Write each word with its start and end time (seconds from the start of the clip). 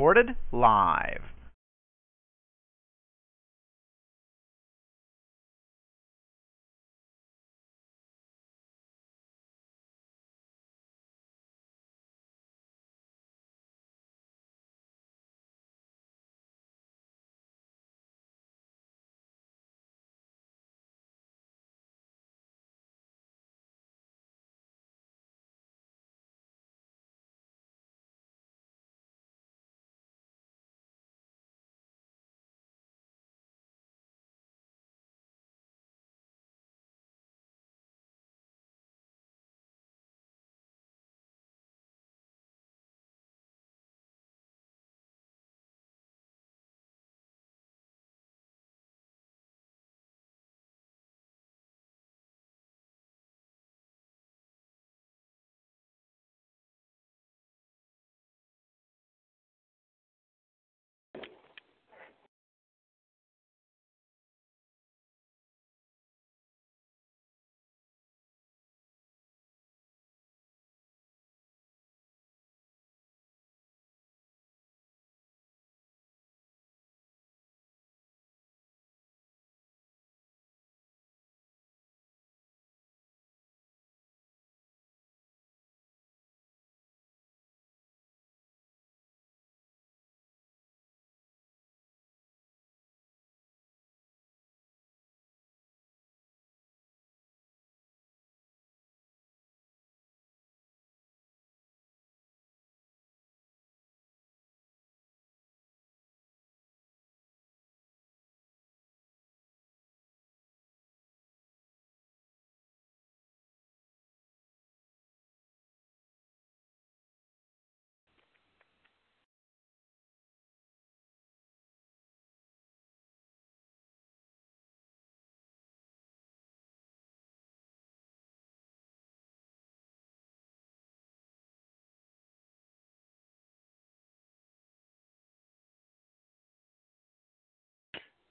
Recorded 0.00 0.34
live. 0.50 1.29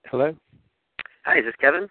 Hello? 0.09 0.36
Hi, 1.25 1.38
is 1.38 1.46
this 1.46 1.53
Kevin? 1.62 1.88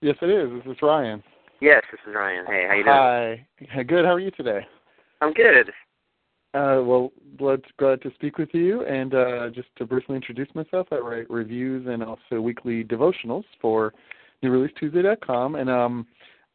Yes, 0.00 0.16
it 0.22 0.28
is. 0.28 0.50
This 0.64 0.72
is 0.72 0.82
Ryan. 0.82 1.22
Yes, 1.60 1.82
this 1.92 2.00
is 2.04 2.16
Ryan. 2.16 2.44
Hey, 2.44 2.66
how 2.66 2.74
you 2.74 2.82
doing? 2.82 3.70
Hi. 3.72 3.82
Good. 3.84 4.04
How 4.04 4.14
are 4.14 4.18
you 4.18 4.32
today? 4.32 4.66
I'm 5.20 5.32
good. 5.32 5.68
Uh, 6.52 6.82
well, 6.82 7.12
glad, 7.38 7.62
glad 7.78 8.02
to 8.02 8.10
speak 8.14 8.38
with 8.38 8.48
you. 8.54 8.84
And 8.86 9.14
uh, 9.14 9.50
just 9.50 9.68
to 9.76 9.86
briefly 9.86 10.16
introduce 10.16 10.48
myself, 10.52 10.88
I 10.90 10.96
write 10.96 11.30
reviews 11.30 11.86
and 11.86 12.02
also 12.02 12.40
weekly 12.40 12.82
devotionals 12.82 13.44
for 13.62 13.94
NewReleaseTuesday.com. 14.42 15.54
And 15.54 15.70
um, 15.70 16.08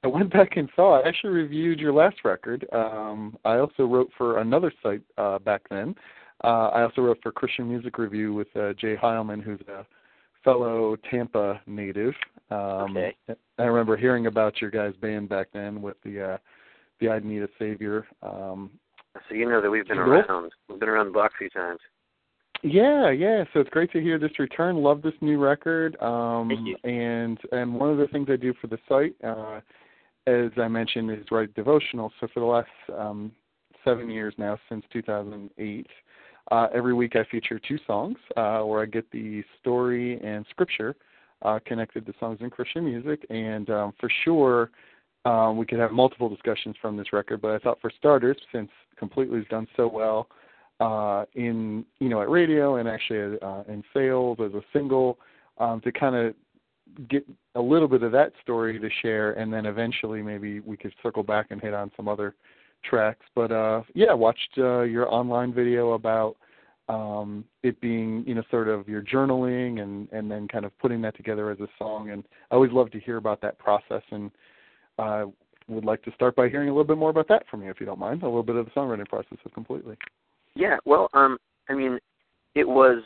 I 0.04 0.08
went 0.08 0.34
back 0.34 0.58
and 0.58 0.68
saw. 0.76 1.00
I 1.00 1.08
actually 1.08 1.32
reviewed 1.32 1.80
your 1.80 1.94
last 1.94 2.18
record. 2.26 2.68
Um, 2.74 3.38
I 3.46 3.56
also 3.56 3.86
wrote 3.86 4.10
for 4.18 4.40
another 4.40 4.74
site 4.84 5.02
uh, 5.18 5.40
back 5.40 5.62
then. 5.70 5.96
Uh, 6.44 6.72
I 6.74 6.82
also 6.82 7.04
wrote 7.04 7.20
for 7.24 7.32
Christian 7.32 7.70
Music 7.70 7.98
Review 7.98 8.34
with 8.34 8.50
uh, 8.58 8.74
Jay 8.74 8.98
Heilman, 8.98 9.42
who's 9.42 9.62
a 9.70 9.86
fellow 10.46 10.96
Tampa 11.12 11.60
native. 11.68 12.14
Um, 12.50 12.96
Okay. 12.96 13.16
I 13.58 13.64
remember 13.64 13.98
hearing 13.98 14.28
about 14.28 14.62
your 14.62 14.70
guys' 14.70 14.94
band 15.02 15.28
back 15.28 15.48
then 15.54 15.82
with 15.82 15.98
the 16.04 16.34
uh, 16.34 16.38
the 17.02 17.10
I 17.10 17.20
Need 17.20 17.42
a 17.42 17.50
Savior. 17.60 18.06
Um, 18.22 18.70
So 19.28 19.36
you 19.36 19.50
know 19.50 19.62
that 19.62 19.70
we've 19.70 19.88
been 19.88 19.98
around. 19.98 20.52
We've 20.70 20.80
been 20.80 20.90
around 20.90 21.08
the 21.08 21.12
block 21.12 21.32
a 21.36 21.38
few 21.38 21.50
times. 21.50 21.80
yeah, 22.64 23.10
yeah. 23.12 23.44
So 23.54 23.60
it's 23.60 23.70
great 23.72 23.92
to 23.94 24.02
hear 24.02 24.18
this 24.20 24.38
return. 24.40 24.78
Love 24.78 25.02
this 25.02 25.14
new 25.22 25.38
record. 25.40 26.00
Um, 26.02 26.50
Thank 26.50 26.68
you. 26.68 26.78
And 26.84 27.38
and 27.52 27.74
one 27.76 27.90
of 27.90 27.98
the 27.98 28.08
things 28.08 28.28
I 28.30 28.36
do 28.38 28.54
for 28.62 28.68
the 28.68 28.78
site, 28.88 29.16
uh, 29.24 29.60
as 30.28 30.52
I 30.58 30.68
mentioned, 30.68 31.12
is 31.12 31.26
write 31.32 31.54
devotionals. 31.56 32.12
So 32.20 32.28
for 32.34 32.40
the 32.40 32.46
last 32.46 32.70
um, 32.98 33.32
seven 33.84 34.10
years 34.10 34.34
now, 34.38 34.58
since 34.70 34.84
2008, 34.92 35.88
uh, 36.52 36.68
every 36.74 36.94
week 36.94 37.16
I 37.16 37.24
feature 37.32 37.60
two 37.60 37.80
songs 37.88 38.18
uh, 38.38 38.60
where 38.62 38.82
I 38.82 38.86
get 38.86 39.10
the 39.12 39.44
story 39.60 40.20
and 40.24 40.46
scripture 40.50 40.96
uh, 41.42 41.60
connected 41.66 42.06
to 42.06 42.14
songs 42.20 42.40
in 42.42 42.50
Christian 42.50 42.86
music. 42.86 43.26
And 43.30 43.70
um, 43.70 43.94
for 44.00 44.10
sure, 44.24 44.72
um, 45.26 45.58
we 45.58 45.66
could 45.66 45.80
have 45.80 45.92
multiple 45.92 46.30
discussions 46.30 46.76
from 46.82 46.98
this 46.98 47.12
record. 47.14 47.42
But 47.42 47.52
I 47.52 47.60
thought 47.60 47.82
for 47.82 47.92
starters, 47.98 48.38
since 48.52 48.70
Completely 48.98 49.40
has 49.40 49.48
done 49.48 49.68
so 49.76 49.88
well 49.88 50.30
uh, 50.80 51.26
in 51.36 51.86
you 52.00 52.10
know 52.10 52.22
at 52.22 52.30
radio 52.30 52.78
and 52.78 52.88
actually 52.88 53.38
uh, 53.42 53.64
in 53.68 53.84
sales 53.94 54.38
as 54.40 54.54
a 54.54 54.62
single, 54.72 55.18
um, 55.58 55.82
to 55.82 55.92
kind 55.92 56.16
of 56.16 56.34
get 57.10 57.26
a 57.56 57.62
little 57.62 57.88
bit 57.88 58.04
of 58.04 58.12
that 58.14 58.32
story 58.42 58.80
to 58.80 58.90
share, 59.02 59.34
and 59.34 59.52
then 59.52 59.66
eventually 59.66 60.22
maybe 60.22 60.60
we 60.62 60.78
could 60.78 60.94
circle 61.04 61.24
back 61.24 61.48
and 61.50 61.62
hit 61.62 61.74
on 61.74 61.92
some 61.98 62.08
other 62.08 62.36
tracks. 62.90 63.26
But 63.36 63.52
uh, 63.52 63.84
yeah, 63.94 64.14
watched 64.14 64.58
uh, 64.58 64.82
your 64.82 65.12
online 65.12 65.54
video 65.54 65.94
about 65.94 66.36
um, 66.88 67.44
it 67.64 67.80
being 67.82 68.24
you 68.28 68.36
know 68.36 68.44
sort 68.52 68.68
of 68.68 68.88
your 68.88 69.02
journaling 69.02 69.82
and 69.82 70.08
and 70.12 70.30
then 70.30 70.48
kind 70.48 70.66
of 70.66 70.78
putting 70.80 71.02
that 71.02 71.16
together 71.16 71.52
as 71.52 71.60
a 71.60 71.68
song. 71.78 72.12
And 72.12 72.24
I 72.52 72.56
always 72.56 72.72
love 72.72 72.92
to 72.92 73.00
hear 73.00 73.18
about 73.18 73.42
that 73.42 73.58
process 73.60 74.04
and. 74.12 74.32
Uh, 74.98 75.26
would 75.68 75.84
like 75.84 76.04
to 76.04 76.12
start 76.14 76.36
by 76.36 76.48
hearing 76.48 76.70
a 76.70 76.72
little 76.72 76.86
bit 76.86 76.98
more 76.98 77.10
about 77.10 77.28
that 77.28 77.44
from 77.50 77.64
you, 77.64 77.72
if 77.72 77.80
you 77.80 77.88
don't 77.88 78.00
mind, 78.00 78.22
a 78.22 78.26
little 78.28 78.44
bit 78.44 78.56
of 78.56 78.66
the 78.66 78.72
songwriting 78.72 79.08
process 79.08 79.40
of 79.44 79.52
completely. 79.54 79.98
Yeah. 80.54 80.78
Well, 80.86 81.10
um, 81.14 81.38
I 81.70 81.74
mean, 81.74 81.98
it 82.54 82.68
was. 82.68 83.02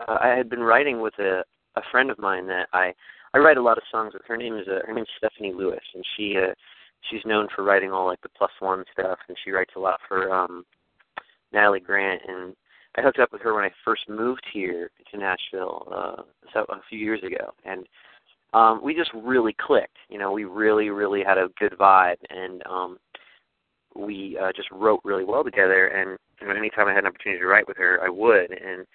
Uh, 0.00 0.18
I 0.20 0.28
had 0.28 0.48
been 0.48 0.60
writing 0.60 1.00
with 1.00 1.14
a 1.18 1.42
a 1.76 1.82
friend 1.90 2.10
of 2.10 2.18
mine 2.18 2.46
that 2.46 2.68
I 2.72 2.92
I 3.34 3.38
write 3.38 3.56
a 3.56 3.62
lot 3.62 3.76
of 3.76 3.84
songs 3.90 4.14
with. 4.14 4.22
Her 4.26 4.36
name 4.36 4.56
is 4.56 4.66
uh, 4.68 4.86
her 4.86 4.94
name 4.94 5.02
is 5.02 5.08
Stephanie 5.18 5.52
Lewis, 5.54 5.82
and 5.94 6.04
she 6.16 6.36
uh, 6.36 6.54
she's 7.10 7.24
known 7.24 7.48
for 7.54 7.62
writing 7.62 7.92
all 7.92 8.06
like 8.06 8.20
the 8.22 8.28
plus 8.36 8.50
one 8.60 8.84
stuff, 8.92 9.18
and 9.28 9.36
she 9.44 9.50
writes 9.50 9.72
a 9.76 9.80
lot 9.80 10.00
for 10.08 10.32
um, 10.34 10.64
Natalie 11.52 11.80
Grant. 11.80 12.22
And 12.26 12.54
I 12.96 13.02
hooked 13.02 13.18
up 13.18 13.32
with 13.32 13.42
her 13.42 13.54
when 13.54 13.64
I 13.64 13.70
first 13.84 14.08
moved 14.08 14.44
here 14.52 14.90
to 15.10 15.18
Nashville 15.18 15.88
uh, 15.94 16.22
so 16.52 16.60
a 16.68 16.80
few 16.88 16.98
years 16.98 17.22
ago, 17.22 17.52
and 17.64 17.86
um, 18.52 18.80
we 18.82 18.94
just 18.94 19.10
really 19.14 19.54
clicked. 19.60 19.96
You 20.08 20.18
know, 20.18 20.32
we 20.32 20.44
really, 20.44 20.90
really 20.90 21.22
had 21.22 21.38
a 21.38 21.48
good 21.58 21.72
vibe, 21.78 22.16
and 22.30 22.62
um, 22.66 22.98
we 23.94 24.38
uh, 24.40 24.52
just 24.54 24.70
wrote 24.70 25.00
really 25.04 25.24
well 25.24 25.44
together. 25.44 25.88
And 25.88 26.18
you 26.40 26.48
know, 26.48 26.54
anytime 26.54 26.88
I 26.88 26.92
had 26.92 27.04
an 27.04 27.08
opportunity 27.08 27.40
to 27.40 27.46
write 27.46 27.68
with 27.68 27.76
her, 27.76 28.00
I 28.02 28.08
would. 28.08 28.50
And 28.50 28.86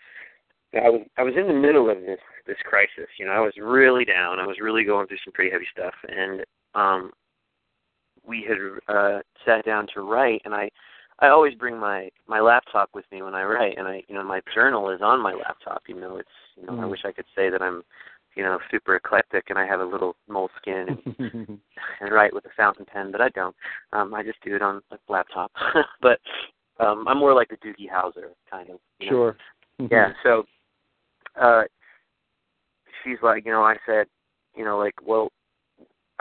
I 0.74 0.90
was 0.90 1.02
I 1.18 1.24
was 1.24 1.34
in 1.38 1.48
the 1.48 1.54
middle 1.54 1.90
of 1.90 2.00
this 2.02 2.20
this 2.48 2.58
crisis. 2.64 3.10
You 3.20 3.26
know, 3.26 3.34
I 3.34 3.40
was 3.40 3.54
really 3.58 4.06
down. 4.06 4.40
I 4.40 4.48
was 4.48 4.58
really 4.62 4.84
going 4.84 5.08
through 5.08 5.18
some 5.24 5.34
pretty 5.34 5.52
heavy 5.52 5.68
stuff, 5.72 5.94
and 6.08 6.46
um, 6.76 7.12
we 8.26 8.46
had 8.48 8.94
uh, 8.94 9.20
sat 9.46 9.66
down 9.66 9.88
to 9.94 10.02
write, 10.02 10.42
and 10.46 10.54
I 10.54 10.70
I 11.20 11.28
always 11.28 11.56
bring 11.56 11.78
my 11.78 12.10
my 12.28 12.40
laptop 12.40 12.90
with 12.94 13.06
me 13.12 13.22
when 13.22 13.36
I 13.36 13.44
write, 13.44 13.78
and 13.78 13.88
I 13.88 14.04
you 14.08 14.16
know 14.16 14.24
my 14.24 14.42
journal 14.54 14.90
is 14.90 15.02
on 15.02 15.22
my 15.22 15.34
laptop. 15.34 15.84
You 15.88 16.00
know, 16.00 16.18
it's 16.18 16.30
you 16.56 16.66
know 16.66 16.74
mm. 16.74 16.84
I 16.84 16.86
wish 16.86 17.02
I 17.06 17.12
could 17.12 17.26
say 17.36 17.50
that 17.50 17.62
I'm 17.62 17.84
you 18.36 18.44
know 18.44 18.60
super 18.70 18.96
eclectic 18.96 19.46
and 19.50 19.60
I 19.60 19.66
have 19.66 19.82
a 19.82 19.86
little 19.86 20.16
moleskin 20.28 20.98
and, 21.20 21.60
and 22.02 22.12
write 22.12 22.34
with 22.34 22.46
a 22.46 22.56
fountain 22.56 22.86
pen, 22.86 23.12
but 23.12 23.22
I 23.22 23.30
don't. 23.30 23.56
Um, 23.94 24.14
I 24.14 24.24
just 24.24 24.42
do 24.44 24.56
it 24.56 24.62
on 24.62 24.82
a 24.92 24.98
laptop. 25.10 25.52
but 26.02 26.20
um, 26.80 27.08
I'm 27.08 27.20
more 27.20 27.34
like 27.34 27.52
a 27.52 27.66
Doogie 27.66 27.90
Howser 27.92 28.32
kind 28.50 28.70
of. 28.70 28.80
You 29.00 29.06
know? 29.06 29.12
Sure. 29.12 29.38
yeah. 29.92 30.10
So 30.24 30.44
uh, 31.40 31.64
she's 33.04 33.18
like, 33.22 33.46
you 33.46 33.52
know, 33.52 33.64
I 33.64 33.76
said, 33.86 34.08
you 34.56 34.66
know, 34.66 34.78
like, 34.78 34.96
well, 35.06 35.32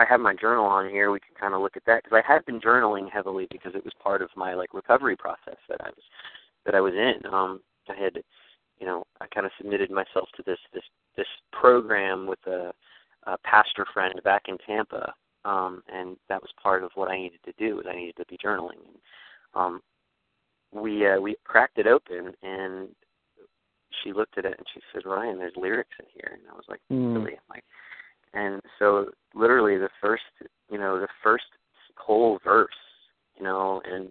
I 0.01 0.07
have 0.09 0.21
my 0.21 0.35
journal 0.35 0.65
on 0.65 0.89
here. 0.89 1.11
We 1.11 1.21
can 1.21 1.35
kind 1.39 1.53
of 1.53 1.61
look 1.61 1.77
at 1.77 1.85
that 1.85 2.03
because 2.03 2.23
I 2.25 2.33
had 2.33 2.47
been 2.47 2.59
journaling 2.59 3.11
heavily 3.13 3.47
because 3.51 3.75
it 3.75 3.85
was 3.85 3.93
part 4.03 4.23
of 4.23 4.31
my 4.35 4.55
like 4.55 4.73
recovery 4.73 5.15
process 5.15 5.59
that 5.69 5.81
I 5.83 5.91
was 5.91 6.05
that 6.65 6.75
I 6.75 6.81
was 6.81 6.95
in. 6.95 7.31
Um, 7.31 7.61
I 7.87 8.03
had, 8.03 8.23
you 8.79 8.87
know, 8.87 9.05
I 9.21 9.27
kind 9.27 9.45
of 9.45 9.53
submitted 9.59 9.91
myself 9.91 10.29
to 10.37 10.43
this 10.47 10.59
this 10.73 10.85
this 11.19 11.27
program 11.53 12.27
with 12.27 12.39
a, 12.47 12.73
a 13.27 13.37
pastor 13.45 13.85
friend 13.93 14.19
back 14.25 14.45
in 14.49 14.57
Tampa, 14.67 15.13
um, 15.45 15.83
and 15.93 16.17
that 16.31 16.41
was 16.41 16.51
part 16.63 16.83
of 16.83 16.93
what 16.95 17.11
I 17.11 17.19
needed 17.19 17.41
to 17.45 17.53
do. 17.59 17.77
Was 17.77 17.87
I 17.87 17.97
needed 17.97 18.17
to 18.17 18.25
be 18.27 18.39
journaling. 18.43 18.81
And, 18.87 18.99
um, 19.55 19.81
we 20.73 21.07
uh, 21.07 21.21
we 21.21 21.37
cracked 21.45 21.79
it 21.79 21.87
open, 21.87 22.33
and 22.43 22.89
she 24.03 24.15
looked 24.15 24.39
at 24.39 24.47
it 24.47 24.55
and 24.57 24.67
she 24.73 24.81
said, 24.95 25.05
"Ryan, 25.05 25.39
there's 25.39 25.53
lyrics 25.57 25.97
in 25.99 26.07
here." 26.15 26.31
And 26.33 26.43
I 26.51 26.55
was 26.55 26.65
like, 26.69 26.81
mm. 26.91 27.17
"Really?" 27.17 27.33
I'm 27.33 27.51
like, 27.51 27.65
and 28.35 28.61
so 28.79 29.07
literally 29.35 29.79
the 29.79 29.91
first 30.01 30.23
you 30.71 30.79
know 30.79 31.01
the 31.01 31.09
first 31.23 31.45
whole 31.97 32.39
verse 32.45 32.71
you 33.37 33.45
know 33.45 33.81
and 33.85 34.09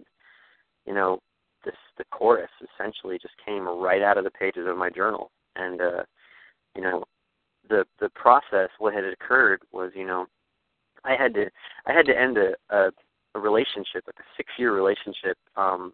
you 0.86 0.94
know 0.94 1.18
this 1.64 1.74
the 1.98 2.04
chorus 2.10 2.50
essentially 2.74 3.18
just 3.20 3.34
came 3.44 3.66
right 3.68 4.02
out 4.02 4.18
of 4.18 4.24
the 4.24 4.30
pages 4.30 4.66
of 4.66 4.76
my 4.76 4.90
journal. 4.90 5.30
And 5.56 5.80
uh 5.80 6.02
you 6.74 6.82
know 6.82 7.04
the 7.68 7.84
the 8.00 8.08
process 8.10 8.70
what 8.78 8.94
had 8.94 9.04
occurred 9.04 9.60
was 9.72 9.90
you 9.94 10.06
know 10.06 10.26
i 11.04 11.14
had 11.18 11.34
to 11.34 11.46
i 11.86 11.92
had 11.92 12.06
to 12.06 12.18
end 12.18 12.38
a 12.38 12.52
a, 12.74 12.90
a 13.34 13.38
relationship 13.40 14.04
like 14.06 14.18
a 14.18 14.28
six 14.36 14.50
year 14.58 14.74
relationship 14.74 15.36
um 15.56 15.92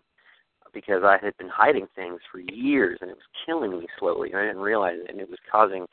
because 0.75 1.03
i 1.03 1.17
had 1.23 1.37
been 1.39 1.49
hiding 1.49 1.87
things 1.97 2.21
for 2.31 2.41
years 2.41 2.99
and 3.01 3.11
it 3.11 3.17
was 3.17 3.45
killing 3.45 3.79
me 3.79 3.87
slowly. 3.99 4.31
And 4.31 4.39
i 4.39 4.47
didn't 4.47 4.63
realize 4.63 4.99
it 5.03 5.11
and 5.11 5.21
it 5.21 5.29
was 5.29 5.39
causing 5.51 5.87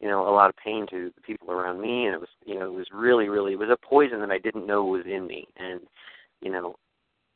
you 0.00 0.08
know 0.08 0.28
a 0.28 0.34
lot 0.34 0.50
of 0.50 0.56
pain 0.56 0.86
to 0.90 1.10
the 1.14 1.22
people 1.22 1.50
around 1.50 1.80
me 1.80 2.06
and 2.06 2.14
it 2.14 2.20
was 2.20 2.28
you 2.44 2.58
know 2.58 2.66
it 2.66 2.74
was 2.74 2.86
really 2.92 3.28
really 3.28 3.52
it 3.52 3.58
was 3.58 3.70
a 3.70 3.86
poison 3.86 4.20
that 4.20 4.30
I 4.30 4.38
didn't 4.38 4.66
know 4.66 4.84
was 4.84 5.04
in 5.06 5.26
me. 5.26 5.46
And 5.56 5.80
you 6.40 6.50
know 6.50 6.76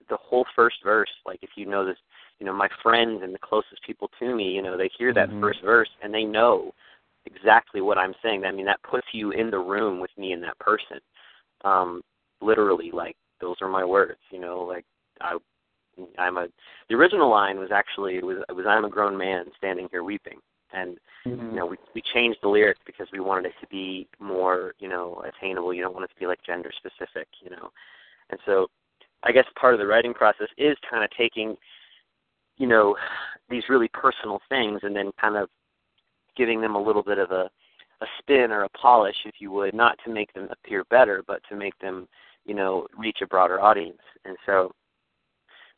the 0.09 0.19
whole 0.21 0.45
first 0.55 0.77
verse 0.85 1.11
like 1.25 1.39
if 1.43 1.51
you 1.57 1.67
know 1.67 1.85
this 1.87 1.97
you 2.39 2.47
know 2.47 2.55
my 2.55 2.69
friends 2.83 3.21
and 3.23 3.35
the 3.35 3.39
closest 3.39 3.83
people 3.87 4.11
to 4.19 4.35
me 4.35 4.51
you 4.51 4.63
know 4.63 4.77
they 4.77 4.91
hear 4.99 5.15
that 5.15 5.29
mm-hmm. 5.29 5.41
first 5.41 5.61
verse 5.65 5.89
and 6.03 6.13
they 6.13 6.25
know 6.25 6.73
exactly 7.27 7.81
what 7.81 7.99
I'm 7.99 8.15
saying. 8.23 8.45
I 8.45 8.53
mean 8.53 8.67
that 8.67 8.83
puts 8.83 9.07
you 9.13 9.31
in 9.31 9.51
the 9.51 9.59
room 9.59 10.01
with 10.01 10.11
me 10.19 10.33
and 10.33 10.43
that 10.43 10.59
person. 10.59 10.99
Um 11.65 12.03
literally 12.41 12.91
like 12.93 13.17
those 13.41 13.57
are 13.61 13.69
my 13.69 13.85
words 13.85 14.19
you 14.31 14.41
know 14.41 14.61
like 14.61 14.85
I 15.21 15.37
I'm 16.19 16.37
a 16.37 16.47
the 16.89 16.95
original 16.95 17.31
line 17.31 17.59
was 17.59 17.71
actually 17.73 18.17
it 18.17 18.25
was 18.25 18.39
it 18.49 18.53
was 18.53 18.67
I'm 18.69 18.85
a 18.85 18.91
grown 18.91 19.17
man 19.17 19.47
standing 19.57 19.89
here 19.91 20.05
weeping 20.05 20.39
and 20.73 20.99
mm-hmm. 21.27 21.51
you 21.51 21.57
know 21.57 21.67
we 21.67 21.77
we 21.95 22.03
changed 22.15 22.39
the 22.43 22.49
lyrics 22.49 22.81
because 22.87 23.09
we 23.13 23.21
wanted 23.21 23.47
it 23.47 23.55
to 23.61 23.67
be 23.69 24.09
more 24.19 24.75
you 24.79 24.89
know 24.89 25.23
attainable. 25.27 25.75
You 25.75 25.83
don't 25.83 25.95
want 25.95 26.05
it 26.05 26.15
to 26.15 26.21
be 26.21 26.27
like 26.27 26.43
gender 26.45 26.71
specific 26.77 27.29
you 27.43 27.51
know. 27.51 27.71
And 28.31 28.39
so 28.47 28.69
i 29.23 29.33
guess 29.33 29.45
part 29.61 29.75
of 29.75 29.81
the 29.81 29.87
writing 29.87 30.15
process 30.15 30.49
is 30.57 30.77
kind 30.89 31.05
of 31.05 31.11
taking 31.11 31.57
you 32.57 32.67
know 32.67 32.97
these 33.49 33.65
really 33.69 33.89
personal 33.89 34.41
things 34.49 34.81
and 34.83 34.95
then 34.95 35.11
kind 35.21 35.37
of 35.37 35.49
giving 36.37 36.61
them 36.61 36.75
a 36.75 36.83
little 36.83 37.03
bit 37.03 37.19
of 37.19 37.31
a 37.31 37.51
a 38.03 38.07
spin 38.19 38.51
or 38.51 38.65
a 38.65 38.69
polish 38.71 39.17
if 39.27 39.35
you 39.41 39.51
would 39.51 39.75
not 39.75 39.99
to 40.05 40.11
make 40.11 40.33
them 40.33 40.49
appear 40.51 40.85
better 40.85 41.23
but 41.27 41.43
to 41.49 41.57
make 41.57 41.79
them 41.81 42.09
you 42.45 42.55
know 42.55 42.87
reach 42.97 43.19
a 43.23 43.27
broader 43.27 43.61
audience. 43.61 44.03
And 44.25 44.37
so 44.47 44.73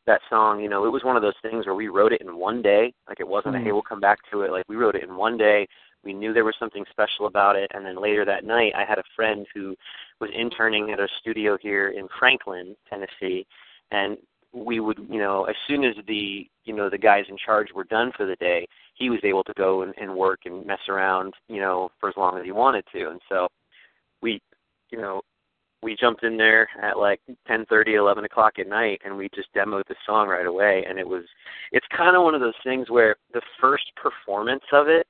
that 0.06 0.20
song, 0.28 0.60
you 0.60 0.69
know, 0.69 0.84
it 0.84 0.90
was 0.90 1.04
one 1.04 1.16
of 1.16 1.22
those 1.22 1.34
things 1.43 1.66
where 1.66 1.75
we 1.75 1.88
wrote 1.88 2.12
it 2.12 2.20
in 2.20 2.37
one 2.37 2.62
day. 2.62 2.93
Like 3.08 3.20
it 3.20 3.28
wasn't 3.28 3.54
mm-hmm. 3.54 3.62
a 3.62 3.66
hey, 3.66 3.72
we'll 3.72 3.82
come 3.82 4.00
back 4.00 4.19
to 4.31 4.43
it. 4.43 4.50
Like 4.50 4.64
we 4.69 4.76
wrote 4.76 4.96
it 4.96 5.04
in 5.04 5.16
one 5.16 5.37
day. 5.37 5.66
We 6.04 6.12
knew 6.12 6.32
there 6.32 6.44
was 6.44 6.56
something 6.58 6.84
special 6.90 7.26
about 7.26 7.54
it, 7.54 7.70
and 7.75 7.87
then 7.87 8.02
later 8.02 8.25
that 8.25 8.44
night, 8.44 8.72
I 8.76 8.84
had 8.84 8.99
a 8.99 9.04
friend 9.14 9.46
who 9.54 9.76
was 10.20 10.31
interning 10.37 10.90
at 10.90 10.99
a 10.99 11.06
studio 11.20 11.56
here 11.60 11.90
in 11.90 12.08
Franklin, 12.19 12.75
Tennessee, 12.90 13.46
and 13.93 14.16
we 14.52 14.81
would, 14.81 14.99
you 15.08 15.20
know, 15.20 15.44
as 15.44 15.54
soon 15.69 15.84
as 15.84 15.94
the, 16.08 16.46
you 16.64 16.75
know, 16.75 16.90
the 16.90 16.99
guys 16.99 17.25
in 17.28 17.37
charge 17.38 17.69
were 17.72 17.84
done 17.84 18.10
for 18.16 18.26
the 18.26 18.37
day, 18.37 18.66
he 18.94 19.10
was 19.10 19.20
able 19.22 19.44
to 19.44 19.52
go 19.56 19.82
and, 19.82 19.94
and 19.96 20.14
work 20.14 20.40
and 20.44 20.66
mess 20.66 20.81
around, 20.88 21.34
you 21.49 21.60
know, 21.60 21.88
for 22.00 22.08
as 22.08 22.16
long 22.16 22.37
as 22.37 22.44
he 22.44 22.52
wanted 22.52 22.84
to, 22.93 23.08
and 23.08 23.20
so 23.28 23.46
we, 24.20 24.40
you 24.90 24.99
know, 24.99 25.22
we 25.82 25.96
jumped 25.99 26.23
in 26.23 26.37
there 26.37 26.69
at 26.81 26.99
like 26.99 27.20
ten 27.46 27.67
thirty, 27.67 27.94
eleven 27.94 28.25
o'clock 28.25 28.55
at 28.58 28.69
night, 28.69 29.00
and 29.05 29.17
we 29.17 29.29
just 29.34 29.52
demoed 29.55 29.87
the 29.88 29.96
song 30.06 30.29
right 30.29 30.46
away. 30.46 30.84
And 30.88 30.99
it 30.99 31.06
was, 31.06 31.25
it's 31.73 31.87
kind 31.96 32.17
of 32.17 32.23
one 32.23 32.34
of 32.34 32.40
those 32.40 32.55
things 32.62 32.88
where 32.88 33.17
the 33.32 33.43
first 33.61 33.84
performance 33.96 34.62
of 34.73 34.88
it, 34.88 35.06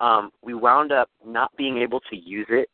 um, 0.00 0.30
we 0.42 0.54
wound 0.54 0.92
up 0.92 1.10
not 1.26 1.50
being 1.56 1.78
able 1.78 2.00
to 2.10 2.16
use 2.16 2.46
it 2.50 2.68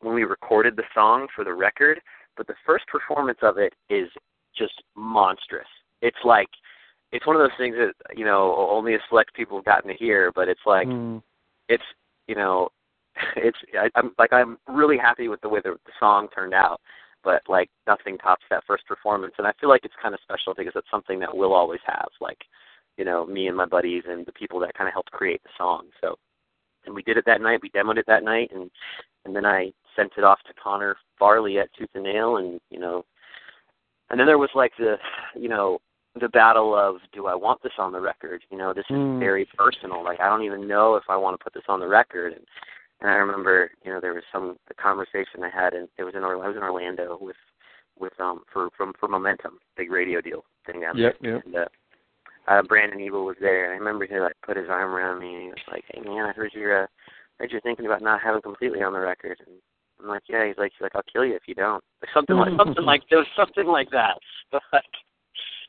when 0.00 0.14
we 0.14 0.24
recorded 0.24 0.76
the 0.76 0.84
song 0.94 1.26
for 1.34 1.44
the 1.44 1.54
record. 1.54 2.00
But 2.36 2.46
the 2.46 2.54
first 2.66 2.86
performance 2.86 3.38
of 3.42 3.58
it 3.58 3.72
is 3.90 4.08
just 4.56 4.82
monstrous. 4.94 5.66
It's 6.00 6.16
like, 6.24 6.48
it's 7.12 7.26
one 7.26 7.36
of 7.36 7.40
those 7.42 7.56
things 7.58 7.76
that 7.76 8.16
you 8.16 8.24
know 8.24 8.68
only 8.70 8.94
a 8.94 8.98
select 9.08 9.34
people 9.34 9.56
have 9.58 9.64
gotten 9.64 9.90
to 9.90 9.96
hear. 9.96 10.30
But 10.34 10.48
it's 10.48 10.66
like, 10.66 10.88
mm. 10.88 11.22
it's 11.68 11.82
you 12.26 12.34
know 12.34 12.68
it's 13.36 13.58
I, 13.78 13.88
I'm 13.94 14.12
like 14.18 14.32
I'm 14.32 14.58
really 14.68 14.98
happy 14.98 15.28
with 15.28 15.40
the 15.40 15.48
way 15.48 15.60
the, 15.62 15.76
the 15.86 15.92
song 15.98 16.28
turned 16.34 16.54
out, 16.54 16.80
but 17.24 17.42
like 17.48 17.70
nothing 17.86 18.18
tops 18.18 18.44
that 18.50 18.64
first 18.66 18.86
performance, 18.86 19.34
and 19.38 19.46
I 19.46 19.52
feel 19.60 19.68
like 19.68 19.84
it's 19.84 19.94
kind 20.00 20.14
of 20.14 20.20
special 20.22 20.54
because 20.56 20.72
it's 20.76 20.90
something 20.90 21.18
that 21.20 21.34
we'll 21.34 21.54
always 21.54 21.80
have, 21.86 22.08
like 22.20 22.38
you 22.96 23.04
know 23.04 23.26
me 23.26 23.48
and 23.48 23.56
my 23.56 23.66
buddies 23.66 24.04
and 24.08 24.26
the 24.26 24.32
people 24.32 24.58
that 24.60 24.74
kind 24.74 24.88
of 24.88 24.94
helped 24.94 25.10
create 25.12 25.42
the 25.42 25.50
song. 25.56 25.86
So, 26.00 26.16
and 26.86 26.94
we 26.94 27.02
did 27.02 27.16
it 27.16 27.24
that 27.26 27.40
night. 27.40 27.60
We 27.62 27.70
demoed 27.70 27.98
it 27.98 28.06
that 28.06 28.24
night, 28.24 28.50
and 28.54 28.70
and 29.24 29.34
then 29.36 29.44
I 29.44 29.72
sent 29.96 30.12
it 30.16 30.24
off 30.24 30.38
to 30.46 30.54
Connor 30.62 30.96
Farley 31.18 31.58
at 31.58 31.68
Tooth 31.78 31.90
and 31.94 32.04
Nail, 32.04 32.38
and 32.38 32.60
you 32.70 32.78
know, 32.78 33.04
and 34.10 34.18
then 34.18 34.26
there 34.26 34.38
was 34.38 34.50
like 34.54 34.72
the 34.78 34.96
you 35.34 35.48
know 35.48 35.80
the 36.20 36.28
battle 36.28 36.74
of 36.76 36.96
do 37.12 37.26
I 37.26 37.34
want 37.34 37.62
this 37.62 37.72
on 37.78 37.92
the 37.92 38.00
record? 38.00 38.42
You 38.50 38.58
know, 38.58 38.74
this 38.74 38.84
is 38.90 38.96
mm. 38.96 39.18
very 39.18 39.46
personal. 39.56 40.04
Like 40.04 40.20
I 40.20 40.28
don't 40.28 40.44
even 40.44 40.68
know 40.68 40.96
if 40.96 41.04
I 41.08 41.16
want 41.16 41.38
to 41.38 41.42
put 41.42 41.54
this 41.54 41.64
on 41.68 41.80
the 41.80 41.88
record. 41.88 42.34
And 42.34 42.44
and 43.02 43.10
I 43.10 43.14
remember, 43.14 43.70
you 43.84 43.92
know, 43.92 44.00
there 44.00 44.14
was 44.14 44.22
some 44.32 44.56
the 44.68 44.74
conversation 44.74 45.42
I 45.42 45.50
had, 45.50 45.74
and 45.74 45.88
it 45.98 46.04
was 46.04 46.14
in 46.14 46.22
Orlando, 46.22 46.44
I 46.44 46.48
was 46.48 46.56
in 46.56 46.62
Orlando 46.62 47.18
with 47.20 47.36
with 47.98 48.12
um 48.20 48.42
for 48.52 48.70
from 48.76 48.92
for 48.98 49.08
Momentum, 49.08 49.58
big 49.76 49.90
radio 49.90 50.20
deal 50.20 50.44
thing 50.66 50.80
down 50.80 50.96
yep, 50.96 51.16
there. 51.20 51.34
Yep. 51.34 51.44
And, 51.46 51.56
uh, 51.56 51.64
uh, 52.48 52.62
Brandon 52.62 53.00
Ebel 53.00 53.24
was 53.24 53.36
there, 53.40 53.64
and 53.64 53.74
I 53.74 53.76
remember 53.76 54.06
he 54.06 54.18
like 54.18 54.36
put 54.44 54.56
his 54.56 54.68
arm 54.68 54.92
around 54.94 55.20
me, 55.20 55.34
and 55.34 55.42
he 55.42 55.48
was 55.48 55.66
like, 55.70 55.84
"Hey 55.92 56.00
man, 56.00 56.26
I 56.26 56.32
heard 56.32 56.52
you're 56.54 56.84
uh, 56.84 56.86
heard 57.38 57.50
you're 57.50 57.60
thinking 57.60 57.86
about 57.86 58.02
not 58.02 58.20
having 58.22 58.42
completely 58.42 58.82
on 58.82 58.92
the 58.92 59.00
record." 59.00 59.38
And 59.46 59.56
I'm 60.00 60.08
like, 60.08 60.22
"Yeah." 60.28 60.46
He's 60.46 60.58
like, 60.58 60.72
"He's 60.78 60.82
like, 60.82 60.94
I'll 60.94 61.02
kill 61.12 61.24
you 61.24 61.34
if 61.34 61.46
you 61.46 61.54
don't." 61.54 61.82
Like 62.02 62.10
something 62.14 62.36
like 62.36 62.52
something 62.56 62.84
like 62.84 63.02
there 63.10 63.18
was 63.18 63.28
something 63.36 63.66
like 63.66 63.90
that, 63.90 64.18
but 64.52 64.62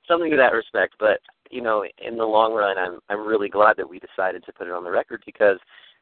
something 0.07 0.29
to 0.29 0.37
that 0.37 0.53
respect. 0.53 0.95
But 0.99 1.19
you 1.49 1.61
know, 1.61 1.83
in 1.97 2.17
the 2.17 2.25
long 2.25 2.53
run, 2.53 2.77
I'm 2.77 2.99
I'm 3.09 3.27
really 3.27 3.49
glad 3.49 3.77
that 3.77 3.89
we 3.89 3.99
decided 3.99 4.43
to 4.45 4.53
put 4.53 4.67
it 4.67 4.73
on 4.73 4.83
the 4.83 4.91
record 4.91 5.23
because 5.25 5.57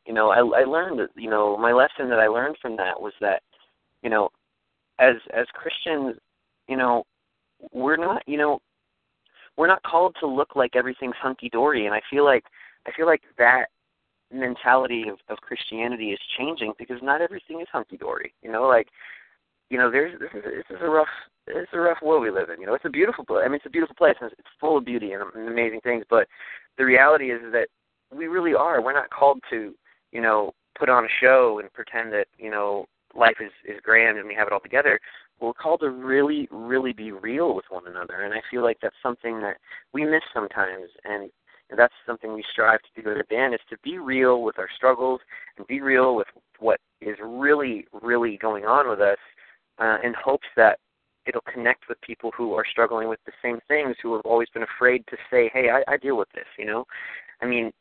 you 0.05 0.13
know, 0.13 0.29
I, 0.29 0.61
I 0.61 0.63
learned 0.63 0.99
that, 0.99 1.09
you 1.15 1.29
know, 1.29 1.57
my 1.57 1.71
lesson 1.71 2.09
that 2.09 2.19
I 2.19 2.27
learned 2.27 2.57
from 2.61 2.75
that 2.77 2.99
was 2.99 3.13
that, 3.21 3.43
you 4.01 4.09
know, 4.09 4.29
as 4.99 5.15
as 5.35 5.45
Christians, 5.53 6.15
you 6.67 6.77
know, 6.77 7.03
we're 7.71 7.97
not, 7.97 8.23
you 8.27 8.37
know, 8.37 8.59
we're 9.57 9.67
not 9.67 9.83
called 9.83 10.15
to 10.19 10.27
look 10.27 10.55
like 10.55 10.75
everything's 10.75 11.15
hunky 11.21 11.49
dory, 11.49 11.85
and 11.85 11.95
I 11.95 12.01
feel 12.09 12.25
like 12.25 12.45
I 12.87 12.91
feel 12.95 13.05
like 13.05 13.21
that 13.37 13.65
mentality 14.33 15.05
of, 15.09 15.17
of 15.29 15.37
Christianity 15.39 16.11
is 16.11 16.19
changing 16.37 16.73
because 16.79 16.97
not 17.01 17.21
everything 17.21 17.61
is 17.61 17.67
hunky 17.71 17.97
dory. 17.97 18.33
You 18.41 18.51
know, 18.51 18.63
like, 18.63 18.87
you 19.69 19.77
know, 19.77 19.91
there's 19.91 20.19
this 20.19 20.29
is 20.33 20.43
this 20.43 20.77
is 20.77 20.81
a 20.81 20.89
rough 20.89 21.07
it's 21.47 21.71
a 21.73 21.79
rough 21.79 22.01
world 22.01 22.23
we 22.23 22.31
live 22.31 22.49
in. 22.49 22.59
You 22.59 22.67
know, 22.67 22.73
it's 22.73 22.85
a 22.85 22.89
beautiful 22.89 23.25
place. 23.25 23.43
I 23.45 23.47
mean, 23.47 23.55
it's 23.55 23.65
a 23.65 23.69
beautiful 23.69 23.95
place. 23.95 24.15
And 24.21 24.31
it's 24.31 24.47
full 24.59 24.77
of 24.77 24.85
beauty 24.85 25.13
and 25.13 25.23
amazing 25.47 25.81
things. 25.81 26.05
But 26.09 26.27
the 26.77 26.85
reality 26.85 27.31
is 27.31 27.41
that 27.51 27.67
we 28.15 28.27
really 28.27 28.53
are. 28.53 28.81
We're 28.81 28.93
not 28.93 29.09
called 29.09 29.39
to 29.49 29.73
you 30.11 30.21
know, 30.21 30.53
put 30.77 30.89
on 30.89 31.05
a 31.05 31.09
show 31.19 31.59
and 31.59 31.71
pretend 31.73 32.11
that, 32.13 32.27
you 32.37 32.49
know, 32.49 32.85
life 33.15 33.37
is 33.41 33.51
is 33.65 33.79
grand 33.81 34.17
and 34.17 34.27
we 34.27 34.35
have 34.35 34.47
it 34.47 34.53
all 34.53 34.59
together. 34.59 34.99
We're 35.39 35.53
called 35.53 35.81
to 35.81 35.89
really, 35.89 36.47
really 36.51 36.93
be 36.93 37.11
real 37.11 37.55
with 37.55 37.65
one 37.69 37.87
another, 37.87 38.21
and 38.21 38.33
I 38.33 38.41
feel 38.49 38.61
like 38.61 38.77
that's 38.81 38.95
something 39.01 39.41
that 39.41 39.57
we 39.91 40.05
miss 40.05 40.21
sometimes, 40.33 40.89
and 41.03 41.31
that's 41.75 41.93
something 42.05 42.33
we 42.33 42.43
strive 42.51 42.79
to 42.81 43.01
do 43.01 43.09
as 43.11 43.17
a 43.19 43.33
band 43.33 43.53
is 43.53 43.59
to 43.69 43.77
be 43.83 43.97
real 43.97 44.43
with 44.43 44.59
our 44.59 44.69
struggles 44.75 45.19
and 45.57 45.65
be 45.65 45.81
real 45.81 46.15
with 46.15 46.27
what 46.59 46.79
is 46.99 47.17
really, 47.23 47.87
really 48.03 48.37
going 48.37 48.65
on 48.65 48.87
with 48.87 48.99
us, 48.99 49.17
uh, 49.79 49.97
in 50.03 50.13
hopes 50.13 50.47
that 50.55 50.77
it'll 51.25 51.41
connect 51.41 51.87
with 51.89 51.99
people 52.01 52.31
who 52.37 52.53
are 52.53 52.65
struggling 52.69 53.09
with 53.09 53.19
the 53.25 53.31
same 53.41 53.59
things, 53.67 53.95
who 54.01 54.13
have 54.13 54.25
always 54.25 54.49
been 54.53 54.63
afraid 54.63 55.03
to 55.07 55.17
say, 55.31 55.49
"Hey, 55.53 55.69
I, 55.69 55.83
I 55.91 55.97
deal 55.97 56.17
with 56.17 56.29
this," 56.33 56.47
you 56.57 56.65
know. 56.65 56.85
I 57.41 57.47
mean, 57.47 57.71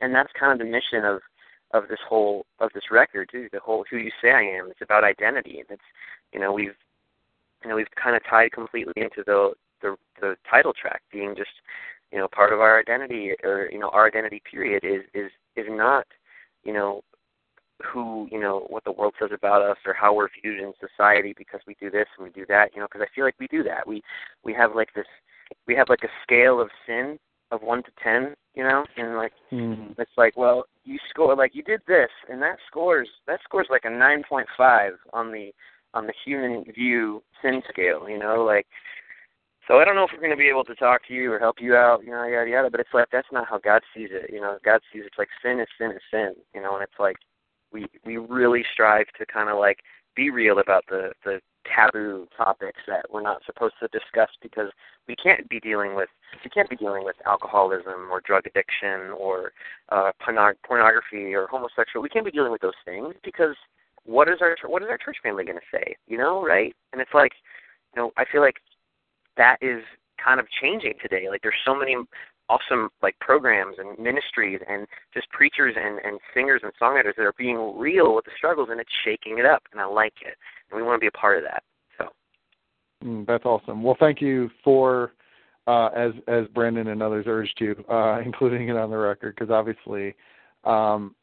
and 0.00 0.14
that's 0.14 0.32
kind 0.38 0.52
of 0.52 0.58
the 0.58 0.70
mission 0.70 1.04
of 1.04 1.20
of 1.72 1.88
this 1.88 1.98
whole 2.08 2.46
of 2.60 2.70
this 2.74 2.90
record 2.90 3.28
too. 3.30 3.48
The 3.52 3.60
whole 3.60 3.84
"Who 3.90 3.96
You 3.96 4.10
Say 4.20 4.30
I 4.30 4.42
Am." 4.42 4.70
It's 4.70 4.82
about 4.82 5.04
identity, 5.04 5.58
and 5.58 5.68
it's 5.70 5.82
you 6.32 6.40
know 6.40 6.52
we've 6.52 6.76
you 7.62 7.70
know 7.70 7.76
we've 7.76 7.90
kind 8.02 8.16
of 8.16 8.22
tied 8.28 8.52
completely 8.52 8.94
into 8.96 9.22
the 9.26 9.52
the 9.80 9.96
the 10.20 10.36
title 10.48 10.72
track 10.72 11.02
being 11.10 11.34
just 11.36 11.50
you 12.12 12.18
know 12.18 12.28
part 12.28 12.52
of 12.52 12.60
our 12.60 12.78
identity 12.78 13.32
or 13.42 13.68
you 13.72 13.78
know 13.78 13.88
our 13.90 14.06
identity 14.06 14.42
period 14.50 14.84
is 14.84 15.02
is 15.14 15.30
is 15.56 15.66
not 15.68 16.06
you 16.64 16.72
know 16.72 17.02
who 17.82 18.28
you 18.30 18.38
know 18.38 18.66
what 18.68 18.84
the 18.84 18.92
world 18.92 19.14
says 19.18 19.30
about 19.32 19.62
us 19.62 19.78
or 19.86 19.92
how 19.92 20.14
we're 20.14 20.28
viewed 20.42 20.60
in 20.60 20.72
society 20.78 21.34
because 21.36 21.60
we 21.66 21.74
do 21.80 21.90
this 21.90 22.06
and 22.16 22.24
we 22.24 22.30
do 22.30 22.46
that 22.46 22.70
you 22.74 22.80
know 22.80 22.86
because 22.86 23.04
i 23.04 23.14
feel 23.14 23.24
like 23.24 23.34
we 23.40 23.48
do 23.48 23.62
that 23.62 23.86
we 23.86 24.02
we 24.44 24.52
have 24.52 24.74
like 24.74 24.92
this 24.94 25.06
we 25.66 25.74
have 25.74 25.88
like 25.88 26.04
a 26.04 26.08
scale 26.22 26.60
of 26.60 26.68
sin 26.86 27.18
of 27.52 27.62
one 27.62 27.82
to 27.84 27.90
ten 28.02 28.34
you 28.54 28.64
know 28.64 28.84
and 28.96 29.16
like 29.16 29.32
mm-hmm. 29.52 29.92
it's 29.98 30.10
like 30.16 30.36
well 30.36 30.64
you 30.84 30.98
score 31.10 31.36
like 31.36 31.54
you 31.54 31.62
did 31.62 31.80
this 31.86 32.10
and 32.28 32.42
that 32.42 32.56
scores 32.66 33.08
that 33.26 33.38
scores 33.44 33.68
like 33.70 33.84
a 33.84 33.90
nine 33.90 34.22
point 34.28 34.48
five 34.56 34.92
on 35.12 35.30
the 35.30 35.50
on 35.94 36.06
the 36.06 36.14
human 36.24 36.64
view 36.74 37.22
sin 37.40 37.62
scale 37.70 38.08
you 38.08 38.18
know 38.18 38.42
like 38.44 38.66
so 39.68 39.78
I 39.78 39.84
don't 39.84 39.94
know 39.94 40.04
if 40.04 40.10
we're 40.12 40.18
going 40.18 40.30
to 40.30 40.36
be 40.36 40.48
able 40.48 40.64
to 40.64 40.74
talk 40.74 41.06
to 41.06 41.14
you 41.14 41.32
or 41.32 41.38
help 41.38 41.56
you 41.60 41.76
out, 41.76 42.02
you 42.04 42.10
know, 42.10 42.24
yada 42.24 42.50
yada. 42.50 42.68
But 42.68 42.80
it's 42.80 42.92
like 42.92 43.06
that's 43.12 43.30
not 43.30 43.48
how 43.48 43.58
God 43.58 43.82
sees 43.94 44.08
it. 44.10 44.28
You 44.32 44.40
know, 44.40 44.58
God 44.64 44.80
sees 44.92 45.04
it's 45.06 45.18
like 45.18 45.28
sin 45.42 45.60
is 45.60 45.68
sin 45.78 45.92
is 45.92 46.02
sin. 46.10 46.34
You 46.52 46.62
know, 46.62 46.74
and 46.74 46.82
it's 46.82 46.98
like 46.98 47.16
we 47.72 47.86
we 48.04 48.16
really 48.16 48.64
strive 48.72 49.06
to 49.18 49.26
kind 49.26 49.48
of 49.48 49.58
like 49.58 49.78
be 50.14 50.30
real 50.30 50.58
about 50.58 50.84
the 50.88 51.12
the 51.24 51.40
taboo 51.64 52.26
topics 52.36 52.80
that 52.88 53.06
we're 53.12 53.22
not 53.22 53.40
supposed 53.46 53.74
to 53.80 53.86
discuss 53.88 54.28
because 54.42 54.68
we 55.06 55.14
can't 55.14 55.48
be 55.48 55.60
dealing 55.60 55.94
with 55.94 56.08
we 56.44 56.50
can't 56.50 56.68
be 56.68 56.76
dealing 56.76 57.04
with 57.04 57.16
alcoholism 57.26 58.10
or 58.10 58.20
drug 58.20 58.44
addiction 58.46 59.12
or 59.16 59.52
uh 59.90 60.10
pornography 60.20 61.34
or 61.34 61.46
homosexual. 61.46 62.02
We 62.02 62.08
can't 62.08 62.24
be 62.24 62.32
dealing 62.32 62.52
with 62.52 62.62
those 62.62 62.78
things 62.84 63.14
because 63.24 63.54
what 64.04 64.28
is 64.28 64.38
our 64.40 64.56
what 64.66 64.82
is 64.82 64.88
our 64.90 64.98
church 64.98 65.18
family 65.22 65.44
going 65.44 65.58
to 65.58 65.76
say? 65.76 65.96
You 66.06 66.18
know 66.18 66.44
right? 66.44 66.74
And 66.92 67.00
it's 67.00 67.14
like 67.14 67.32
you 67.94 68.02
know 68.02 68.12
i 68.16 68.24
feel 68.30 68.40
like 68.40 68.56
that 69.36 69.56
is 69.60 69.82
kind 70.22 70.40
of 70.40 70.46
changing 70.60 70.94
today. 71.00 71.28
Like 71.28 71.42
there's 71.42 71.54
so 71.64 71.74
many 71.74 71.96
awesome 72.52 72.88
like 73.02 73.18
programs 73.20 73.76
and 73.78 73.98
ministries 73.98 74.60
and 74.68 74.86
just 75.14 75.28
preachers 75.30 75.74
and 75.78 75.98
and 76.04 76.18
singers 76.34 76.60
and 76.64 76.72
songwriters 76.80 77.16
that 77.16 77.22
are 77.22 77.34
being 77.38 77.74
real 77.76 78.14
with 78.14 78.24
the 78.24 78.30
struggles 78.36 78.68
and 78.70 78.80
it's 78.80 78.90
shaking 79.04 79.38
it 79.38 79.46
up 79.46 79.62
and 79.72 79.80
I 79.80 79.84
like 79.84 80.14
it 80.24 80.36
and 80.70 80.80
we 80.80 80.86
want 80.86 80.96
to 80.96 81.00
be 81.00 81.06
a 81.06 81.18
part 81.18 81.38
of 81.38 81.44
that. 81.44 81.62
So 81.98 82.04
mm, 83.04 83.26
that's 83.26 83.44
awesome. 83.44 83.82
Well, 83.82 83.96
thank 83.98 84.20
you 84.20 84.50
for 84.62 85.12
uh, 85.66 85.88
as 85.88 86.12
as 86.28 86.46
Brandon 86.54 86.88
and 86.88 87.02
others 87.02 87.26
urged 87.28 87.58
you, 87.60 87.84
uh, 87.90 88.20
including 88.24 88.68
it 88.68 88.76
on 88.76 88.90
the 88.90 88.96
record 88.96 89.34
because 89.34 89.50
obviously, 89.50 90.14
um, 90.64 91.14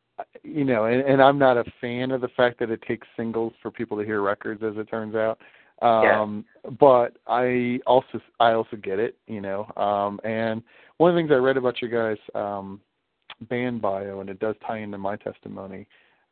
you 0.44 0.66
know, 0.66 0.86
and, 0.86 1.02
and 1.02 1.22
I'm 1.22 1.38
not 1.38 1.58
a 1.58 1.64
fan 1.82 2.12
of 2.12 2.22
the 2.22 2.30
fact 2.30 2.60
that 2.60 2.70
it 2.70 2.82
takes 2.88 3.08
singles 3.18 3.54
for 3.62 3.72
people 3.72 3.98
to 3.98 4.06
hear 4.06 4.22
records, 4.22 4.64
as 4.64 4.74
it 4.78 4.90
turns 4.90 5.16
out. 5.16 5.40
Um, 5.82 6.46
yeah. 6.64 6.72
But 6.80 7.18
I 7.28 7.80
also 7.86 8.20
I 8.40 8.52
also 8.52 8.76
get 8.76 9.00
it, 9.00 9.18
you 9.28 9.42
know. 9.42 9.66
Um, 9.78 10.20
and 10.24 10.62
one 11.00 11.10
of 11.10 11.16
the 11.16 11.20
things 11.22 11.32
I 11.32 11.36
read 11.36 11.58
about 11.58 11.82
your 11.82 11.90
guys' 11.90 12.22
um, 12.36 12.80
band 13.50 13.82
bio, 13.82 14.20
and 14.20 14.30
it 14.30 14.40
does 14.40 14.56
tie 14.68 14.80
into 14.80 14.98
my 14.98 15.16
testimony, 15.16 15.88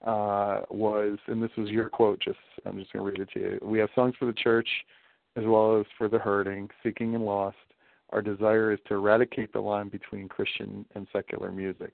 uh, 0.05 0.61
was, 0.69 1.17
and 1.27 1.41
this 1.41 1.49
was 1.57 1.69
your 1.69 1.89
quote. 1.89 2.19
Just 2.19 2.37
I'm 2.65 2.77
just 2.77 2.93
going 2.93 3.03
to 3.03 3.11
read 3.11 3.21
it 3.21 3.33
to 3.33 3.39
you. 3.39 3.59
We 3.61 3.79
have 3.79 3.89
songs 3.95 4.13
for 4.19 4.25
the 4.25 4.33
church, 4.33 4.67
as 5.37 5.45
well 5.45 5.79
as 5.79 5.85
for 5.97 6.09
the 6.09 6.19
hurting, 6.19 6.69
seeking 6.83 7.15
and 7.15 7.25
lost. 7.25 7.57
Our 8.11 8.21
desire 8.21 8.71
is 8.71 8.79
to 8.87 8.95
eradicate 8.95 9.53
the 9.53 9.59
line 9.59 9.89
between 9.89 10.27
Christian 10.27 10.85
and 10.95 11.07
secular 11.11 11.51
music. 11.51 11.93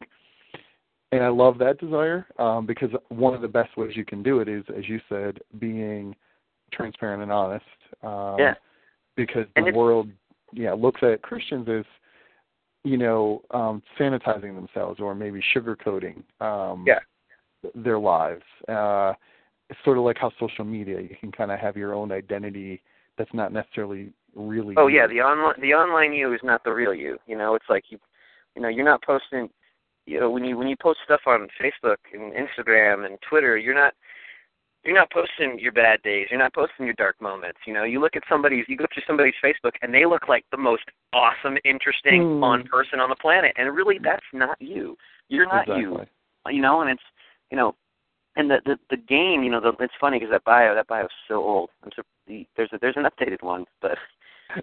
And 1.12 1.24
I 1.24 1.30
love 1.30 1.60
that 1.60 1.80
desire 1.80 2.26
um, 2.40 2.66
because 2.66 2.90
one 3.10 3.36
of 3.36 3.42
the 3.42 3.48
best 3.48 3.78
ways 3.78 3.96
you 3.96 4.04
can 4.04 4.24
do 4.24 4.40
it 4.40 4.48
is, 4.48 4.64
as 4.76 4.90
you 4.90 5.00
said, 5.10 5.40
being 5.60 6.16
transparent 6.72 7.22
and 7.22 7.32
honest. 7.32 7.66
Um, 8.02 8.36
yeah. 8.40 8.56
Because 9.16 9.46
the 9.56 9.72
world, 9.72 10.10
yeah, 10.54 10.74
looks 10.74 11.02
at 11.04 11.22
Christians 11.22 11.68
as, 11.70 11.86
you 12.84 12.98
know, 12.98 13.42
um, 13.52 13.82
sanitizing 14.00 14.56
themselves 14.56 15.00
or 15.00 15.16
maybe 15.16 15.42
sugarcoating 15.56 16.24
um, 16.42 16.84
yeah. 16.86 17.00
their 17.76 18.00
lives. 18.00 18.44
Uh, 18.68 19.14
it's 19.70 19.80
sort 19.86 19.98
of 19.98 20.04
like 20.04 20.18
how 20.20 20.32
social 20.40 20.66
media, 20.66 21.00
you 21.02 21.16
can 21.20 21.32
kind 21.32 21.52
of 21.52 21.60
have 21.60 21.78
your 21.78 21.94
own 21.94 22.12
identity 22.12 22.82
that's 23.18 23.34
not 23.34 23.54
necessarily 23.54 24.12
really. 24.36 24.76
Oh 24.78 24.88
you. 24.88 24.98
yeah, 24.98 25.08
the 25.08 25.22
online 25.22 25.60
the 25.62 25.74
online 25.74 26.14
you 26.14 26.34
is 26.34 26.42
not 26.44 26.64
the 26.64 26.72
real 26.72 26.94
you. 26.94 27.18
You 27.28 27.38
know, 27.38 27.56
it's 27.56 27.66
like 27.70 27.86
you, 27.90 28.00
you 28.56 28.62
know, 28.62 28.70
you're 28.70 28.86
not 28.86 29.04
posting. 29.04 29.50
You 30.06 30.20
know, 30.20 30.30
when 30.30 30.44
you 30.44 30.58
when 30.58 30.68
you 30.68 30.76
post 30.76 31.00
stuff 31.06 31.22
on 31.28 31.48
Facebook 31.62 31.98
and 32.14 32.34
Instagram 32.34 33.06
and 33.06 33.18
Twitter, 33.28 33.58
you're 33.58 33.76
not 33.76 33.94
you're 34.84 34.96
not 34.96 35.12
posting 35.12 35.58
your 35.60 35.72
bad 35.72 36.02
days. 36.04 36.28
You're 36.30 36.40
not 36.40 36.54
posting 36.54 36.86
your 36.86 36.96
dark 36.96 37.22
moments. 37.22 37.60
You 37.66 37.74
know, 37.74 37.84
you 37.84 38.02
look 38.02 38.16
at 38.16 38.24
somebody's, 38.28 38.66
you 38.68 38.76
go 38.76 38.86
through 38.94 39.04
somebody's 39.08 39.34
Facebook, 39.44 39.72
and 39.82 39.94
they 39.94 40.06
look 40.06 40.28
like 40.28 40.46
the 40.52 40.58
most 40.58 40.84
awesome, 41.14 41.58
interesting, 41.64 42.22
mm. 42.22 42.40
fun 42.42 42.64
person 42.70 43.00
on 43.00 43.10
the 43.10 43.16
planet. 43.16 43.54
And 43.58 43.74
really, 43.74 43.98
that's 44.04 44.26
not 44.34 44.62
you. 44.62 44.98
You're 45.30 45.48
not 45.48 45.64
exactly. 45.64 45.82
you. 45.82 46.06
You 46.50 46.62
know, 46.62 46.82
and 46.82 46.90
it's, 46.90 47.04
you 47.50 47.58
know, 47.58 47.76
and 48.36 48.50
the 48.50 48.58
the 48.66 48.78
the 48.90 48.98
game. 48.98 49.44
You 49.44 49.52
know, 49.52 49.62
the, 49.62 49.72
it's 49.80 49.94
funny 50.02 50.20
because 50.20 50.32
that 50.32 50.44
bio, 50.44 50.76
that 50.76 50.88
bio 50.88 51.06
is 51.06 51.12
so 51.28 51.36
old. 51.36 51.70
I'm 51.84 51.92
so, 51.96 52.02
the, 52.28 52.46
there's 52.58 52.70
a, 52.74 52.78
there's 52.80 52.98
an 52.98 53.06
updated 53.06 53.42
one, 53.42 53.66
but. 53.82 53.98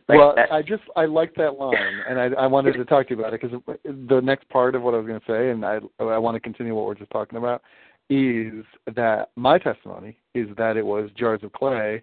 Like 0.09 0.19
well, 0.19 0.35
that. 0.37 0.53
I 0.53 0.62
just 0.62 0.85
I 0.95 1.07
like 1.07 1.35
that 1.35 1.59
line, 1.59 1.75
and 2.09 2.21
I 2.21 2.27
I 2.41 2.47
wanted 2.47 2.75
to 2.75 2.85
talk 2.85 3.09
to 3.09 3.15
you 3.15 3.19
about 3.19 3.35
it 3.35 3.41
because 3.41 3.59
the 3.85 4.21
next 4.21 4.49
part 4.49 4.77
of 4.77 4.83
what 4.83 4.95
I 4.95 4.99
was 4.99 5.07
going 5.07 5.19
to 5.19 5.27
say, 5.27 5.50
and 5.50 5.65
I 5.65 5.81
I 5.99 6.17
want 6.17 6.37
to 6.37 6.41
continue 6.41 6.77
what 6.77 6.87
we're 6.87 6.95
just 6.95 7.11
talking 7.11 7.39
about, 7.39 7.62
is 8.11 8.64
that 8.95 9.31
my 9.37 9.59
testimony 9.59 10.17
is 10.35 10.49
that 10.59 10.76
it 10.76 10.85
was 10.85 11.11
jars 11.17 11.40
of 11.43 11.52
clay 11.52 12.02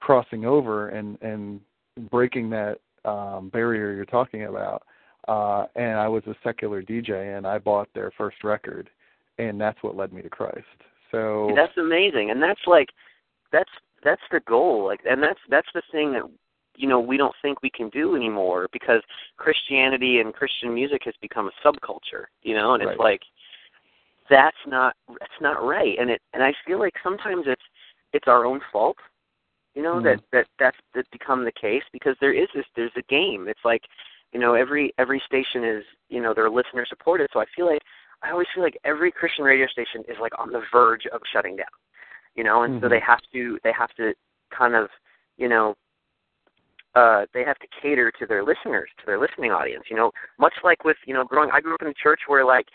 crossing 0.00 0.44
over 0.44 0.88
and 0.88 1.20
and 1.22 1.60
breaking 2.10 2.50
that 2.50 2.78
um 3.04 3.50
barrier 3.50 3.92
you're 3.92 4.04
talking 4.06 4.44
about 4.44 4.82
uh 5.28 5.66
and 5.76 5.98
I 5.98 6.08
was 6.08 6.22
a 6.26 6.34
secular 6.42 6.82
DJ 6.82 7.36
and 7.36 7.46
I 7.46 7.58
bought 7.58 7.88
their 7.94 8.10
first 8.16 8.42
record 8.42 8.88
and 9.38 9.60
that's 9.60 9.82
what 9.82 9.96
led 9.96 10.12
me 10.12 10.22
to 10.22 10.30
Christ. 10.30 10.64
So 11.10 11.52
That's 11.54 11.76
amazing. 11.76 12.30
And 12.30 12.42
that's 12.42 12.60
like 12.66 12.88
that's 13.52 13.70
that's 14.02 14.22
the 14.30 14.40
goal. 14.40 14.86
Like 14.86 15.00
and 15.08 15.22
that's 15.22 15.38
that's 15.48 15.68
the 15.74 15.82
thing 15.92 16.12
that 16.12 16.22
you 16.76 16.88
know 16.88 17.00
we 17.00 17.16
don't 17.16 17.34
think 17.42 17.62
we 17.62 17.70
can 17.70 17.88
do 17.90 18.16
anymore 18.16 18.68
because 18.72 19.02
Christianity 19.36 20.20
and 20.20 20.32
Christian 20.32 20.74
music 20.74 21.02
has 21.04 21.14
become 21.20 21.48
a 21.48 21.66
subculture, 21.66 22.24
you 22.42 22.54
know, 22.54 22.74
and 22.74 22.82
it's 22.82 22.88
right. 22.90 22.98
like 22.98 23.22
that's 24.32 24.64
not 24.66 24.94
that's 25.20 25.40
not 25.40 25.62
right. 25.62 25.96
And 26.00 26.10
it 26.10 26.20
and 26.32 26.42
i 26.42 26.52
feel 26.66 26.78
like 26.78 26.94
sometimes 27.02 27.44
it's 27.46 27.62
it's 28.12 28.28
our 28.28 28.44
own 28.44 28.60
fault 28.72 28.96
you 29.74 29.82
know 29.82 29.94
mm 29.94 30.02
that 30.04 30.20
that 30.32 30.46
that's 30.58 30.76
that 30.94 31.06
become 31.10 31.44
the 31.44 31.52
case 31.66 31.84
because 31.92 32.16
there 32.20 32.32
is 32.42 32.48
this 32.54 32.66
there's 32.76 32.96
a 32.96 33.08
game. 33.08 33.46
It's 33.48 33.64
like 33.64 33.82
you 34.32 34.40
know 34.40 34.54
every 34.54 34.92
every 34.98 35.22
station 35.26 35.64
is 35.64 35.84
you 36.08 36.20
know 36.22 36.32
they're 36.34 36.50
listener 36.50 36.84
supported. 36.88 37.28
So 37.32 37.40
i 37.40 37.44
feel 37.54 37.66
like 37.66 37.82
i 38.22 38.30
always 38.30 38.46
feel 38.54 38.64
like 38.64 38.78
every 38.84 39.10
christian 39.10 39.44
radio 39.44 39.66
station 39.66 40.02
is 40.08 40.16
like 40.20 40.32
on 40.38 40.50
the 40.50 40.62
verge 40.72 41.06
of 41.12 41.20
shutting 41.32 41.56
down 41.56 41.74
you 42.34 42.44
know 42.44 42.62
and 42.62 42.74
mm-hmm. 42.74 42.84
so 42.84 42.88
they 42.88 43.00
have 43.00 43.20
to 43.32 43.58
they 43.64 43.72
have 43.76 43.90
to 43.96 44.12
kind 44.56 44.74
of 44.74 44.88
you 45.36 45.48
know 45.48 45.74
uh 46.94 47.24
they 47.34 47.44
have 47.44 47.58
to 47.58 47.66
cater 47.80 48.12
to 48.18 48.26
their 48.26 48.44
listeners 48.44 48.90
to 48.98 49.04
their 49.06 49.18
listening 49.18 49.50
audience 49.50 49.84
you 49.90 49.96
know 49.96 50.10
much 50.38 50.54
like 50.64 50.84
with 50.84 50.96
you 51.06 51.14
know 51.14 51.24
growing 51.24 51.50
i 51.52 51.60
grew 51.60 51.74
up 51.74 51.82
in 51.82 51.88
a 51.88 51.94
church 51.94 52.20
where 52.26 52.44
like 52.44 52.66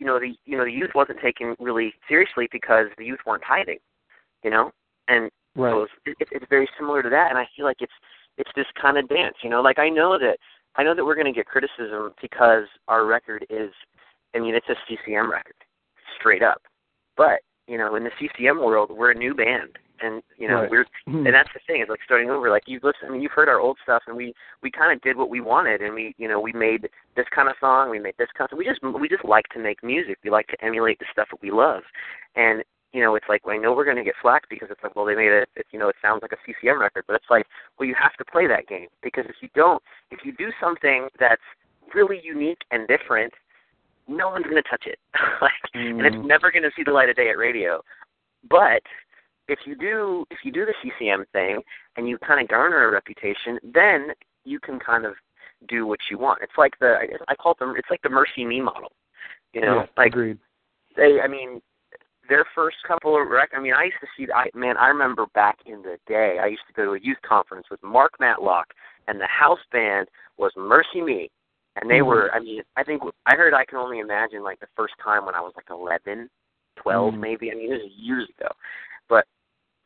you 0.00 0.06
know 0.06 0.18
the 0.18 0.34
you 0.46 0.56
know 0.56 0.64
the 0.64 0.72
youth 0.72 0.90
wasn't 0.94 1.20
taken 1.20 1.54
really 1.60 1.92
seriously 2.08 2.48
because 2.50 2.86
the 2.98 3.04
youth 3.04 3.20
weren't 3.26 3.44
tithing, 3.46 3.78
you 4.42 4.50
know, 4.50 4.72
and 5.06 5.30
right. 5.54 5.70
so 5.70 5.82
it's, 5.82 6.20
it, 6.20 6.28
it's 6.32 6.46
very 6.48 6.68
similar 6.78 7.02
to 7.02 7.10
that. 7.10 7.28
And 7.30 7.38
I 7.38 7.46
feel 7.54 7.66
like 7.66 7.80
it's 7.80 7.92
it's 8.38 8.50
this 8.56 8.66
kind 8.80 8.96
of 8.96 9.08
dance, 9.08 9.36
you 9.44 9.50
know. 9.50 9.60
Like 9.60 9.78
I 9.78 9.90
know 9.90 10.18
that 10.18 10.38
I 10.76 10.82
know 10.82 10.94
that 10.94 11.04
we're 11.04 11.14
going 11.14 11.26
to 11.26 11.32
get 11.32 11.46
criticism 11.46 12.12
because 12.20 12.64
our 12.88 13.04
record 13.04 13.46
is, 13.50 13.70
I 14.34 14.38
mean, 14.38 14.54
it's 14.54 14.68
a 14.68 14.74
CCM 14.88 15.30
record, 15.30 15.54
straight 16.18 16.42
up. 16.42 16.62
But 17.16 17.40
you 17.68 17.76
know, 17.76 17.94
in 17.94 18.04
the 18.04 18.10
CCM 18.18 18.58
world, 18.58 18.90
we're 18.90 19.10
a 19.10 19.14
new 19.14 19.34
band, 19.34 19.76
and 20.02 20.22
you 20.38 20.48
know 20.48 20.62
right. 20.62 20.70
we're 20.70 20.86
and 21.06 21.26
that's 21.26 21.48
the 21.54 21.60
thing 21.66 21.82
is 21.82 21.88
like 21.88 22.00
starting 22.04 22.30
over 22.30 22.50
like 22.50 22.64
you've 22.66 22.84
listened 22.84 23.08
I 23.08 23.10
mean 23.10 23.22
you've 23.22 23.32
heard 23.32 23.48
our 23.48 23.60
old 23.60 23.78
stuff 23.82 24.02
and 24.06 24.16
we 24.16 24.32
we 24.62 24.70
kind 24.70 24.92
of 24.92 25.00
did 25.02 25.16
what 25.16 25.30
we 25.30 25.40
wanted 25.40 25.82
and 25.82 25.94
we 25.94 26.14
you 26.18 26.28
know 26.28 26.40
we 26.40 26.52
made 26.52 26.88
this 27.16 27.26
kind 27.34 27.48
of 27.48 27.54
song 27.60 27.90
we 27.90 27.98
made 27.98 28.14
this 28.18 28.28
kind 28.36 28.48
of 28.50 28.58
we 28.58 28.64
just 28.64 28.80
we 28.82 29.08
just 29.08 29.24
like 29.24 29.48
to 29.48 29.58
make 29.58 29.82
music 29.82 30.18
we 30.24 30.30
like 30.30 30.46
to 30.48 30.64
emulate 30.64 30.98
the 30.98 31.06
stuff 31.12 31.28
that 31.30 31.42
we 31.42 31.50
love 31.50 31.82
and 32.36 32.62
you 32.92 33.02
know, 33.02 33.14
it's 33.14 33.26
like 33.28 33.46
well, 33.46 33.54
I 33.54 33.58
know 33.58 33.72
we're 33.72 33.84
going 33.84 33.96
to 33.96 34.04
get 34.04 34.14
flack 34.20 34.48
because 34.50 34.68
it's 34.70 34.82
like, 34.82 34.96
well, 34.96 35.04
they 35.04 35.14
made 35.14 35.30
it, 35.30 35.48
it, 35.54 35.66
you 35.70 35.78
know, 35.78 35.88
it 35.88 35.96
sounds 36.02 36.22
like 36.22 36.32
a 36.32 36.36
CCM 36.44 36.80
record, 36.80 37.04
but 37.06 37.14
it's 37.14 37.30
like, 37.30 37.46
well, 37.78 37.88
you 37.88 37.94
have 38.00 38.14
to 38.14 38.24
play 38.24 38.46
that 38.48 38.66
game 38.66 38.88
because 39.02 39.24
if 39.28 39.36
you 39.40 39.48
don't, 39.54 39.82
if 40.10 40.20
you 40.24 40.32
do 40.32 40.48
something 40.60 41.08
that's 41.18 41.42
really 41.94 42.20
unique 42.22 42.62
and 42.70 42.88
different, 42.88 43.32
no 44.08 44.30
one's 44.30 44.44
going 44.44 44.60
to 44.60 44.68
touch 44.68 44.84
it, 44.86 44.98
like, 45.40 45.52
mm. 45.74 45.98
and 45.98 46.06
it's 46.06 46.26
never 46.26 46.50
going 46.50 46.64
to 46.64 46.70
see 46.76 46.82
the 46.84 46.90
light 46.90 47.08
of 47.08 47.16
day 47.16 47.30
at 47.30 47.38
radio. 47.38 47.80
But 48.48 48.82
if 49.50 49.60
you 49.66 49.74
do, 49.74 50.24
if 50.30 50.38
you 50.44 50.52
do 50.52 50.64
the 50.64 50.74
CCM 50.82 51.24
thing 51.32 51.60
and 51.96 52.08
you 52.08 52.16
kind 52.18 52.40
of 52.40 52.48
garner 52.48 52.88
a 52.88 52.92
reputation, 52.92 53.58
then 53.74 54.08
you 54.44 54.60
can 54.60 54.78
kind 54.78 55.04
of 55.04 55.14
do 55.68 55.86
what 55.86 56.00
you 56.10 56.18
want. 56.18 56.40
It's 56.42 56.56
like 56.56 56.72
the 56.80 56.96
I 57.28 57.34
call 57.34 57.52
it 57.52 57.58
the 57.58 57.74
it's 57.76 57.90
like 57.90 58.02
the 58.02 58.08
MercyMe 58.08 58.62
model. 58.62 58.92
You 59.52 59.62
know, 59.62 59.80
yeah, 59.80 59.86
like 59.96 60.12
agreed. 60.12 60.38
they 60.96 61.18
I 61.22 61.28
mean 61.28 61.60
their 62.28 62.44
first 62.54 62.76
couple 62.86 63.20
of 63.20 63.28
rec 63.28 63.50
I 63.54 63.60
mean 63.60 63.74
I 63.74 63.84
used 63.84 63.96
to 64.00 64.06
see 64.16 64.30
I 64.32 64.48
man, 64.54 64.76
I 64.76 64.88
remember 64.88 65.26
back 65.34 65.58
in 65.66 65.82
the 65.82 65.98
day 66.06 66.38
I 66.42 66.46
used 66.46 66.62
to 66.68 66.72
go 66.72 66.84
to 66.84 66.92
a 66.92 67.00
youth 67.00 67.18
conference 67.26 67.66
with 67.70 67.82
Mark 67.82 68.12
Matlock 68.20 68.68
and 69.08 69.20
the 69.20 69.26
house 69.26 69.58
band 69.72 70.08
was 70.38 70.52
MercyMe 70.56 71.28
And 71.76 71.90
they 71.90 71.96
mm-hmm. 71.96 72.06
were 72.06 72.30
I 72.32 72.40
mean, 72.40 72.62
I 72.76 72.84
think 72.84 73.02
I 73.26 73.36
heard 73.36 73.54
I 73.54 73.64
can 73.64 73.78
only 73.78 73.98
imagine 73.98 74.42
like 74.42 74.60
the 74.60 74.66
first 74.76 74.94
time 75.02 75.26
when 75.26 75.34
I 75.34 75.40
was 75.40 75.52
like 75.56 75.68
eleven, 75.70 76.30
twelve 76.76 77.12
mm-hmm. 77.12 77.20
maybe. 77.20 77.50
I 77.50 77.54
mean 77.54 77.72
it 77.72 77.82
was 77.82 77.92
years 77.96 78.28
ago. 78.38 78.48
But 79.08 79.26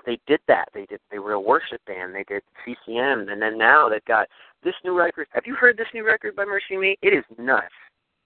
they 0.07 0.19
did 0.27 0.41
that. 0.49 0.69
They 0.75 0.87
did 0.87 1.01
they 1.11 1.19
were 1.19 1.33
a 1.33 1.41
worship 1.41 1.85
band. 1.87 2.15
They 2.15 2.25
did 2.25 2.43
CCM 2.65 3.29
and 3.29 3.41
then 3.41 3.59
now 3.59 3.89
they've 3.89 4.05
got 4.05 4.29
this 4.63 4.75
new 4.85 4.97
record. 4.97 5.27
Have 5.31 5.45
you 5.47 5.55
heard 5.55 5.77
this 5.77 5.89
new 5.95 6.07
record 6.07 6.37
by 6.37 6.45
MercyMe? 6.45 6.97
It 7.03 7.15
is 7.15 7.25
nuts. 7.39 7.67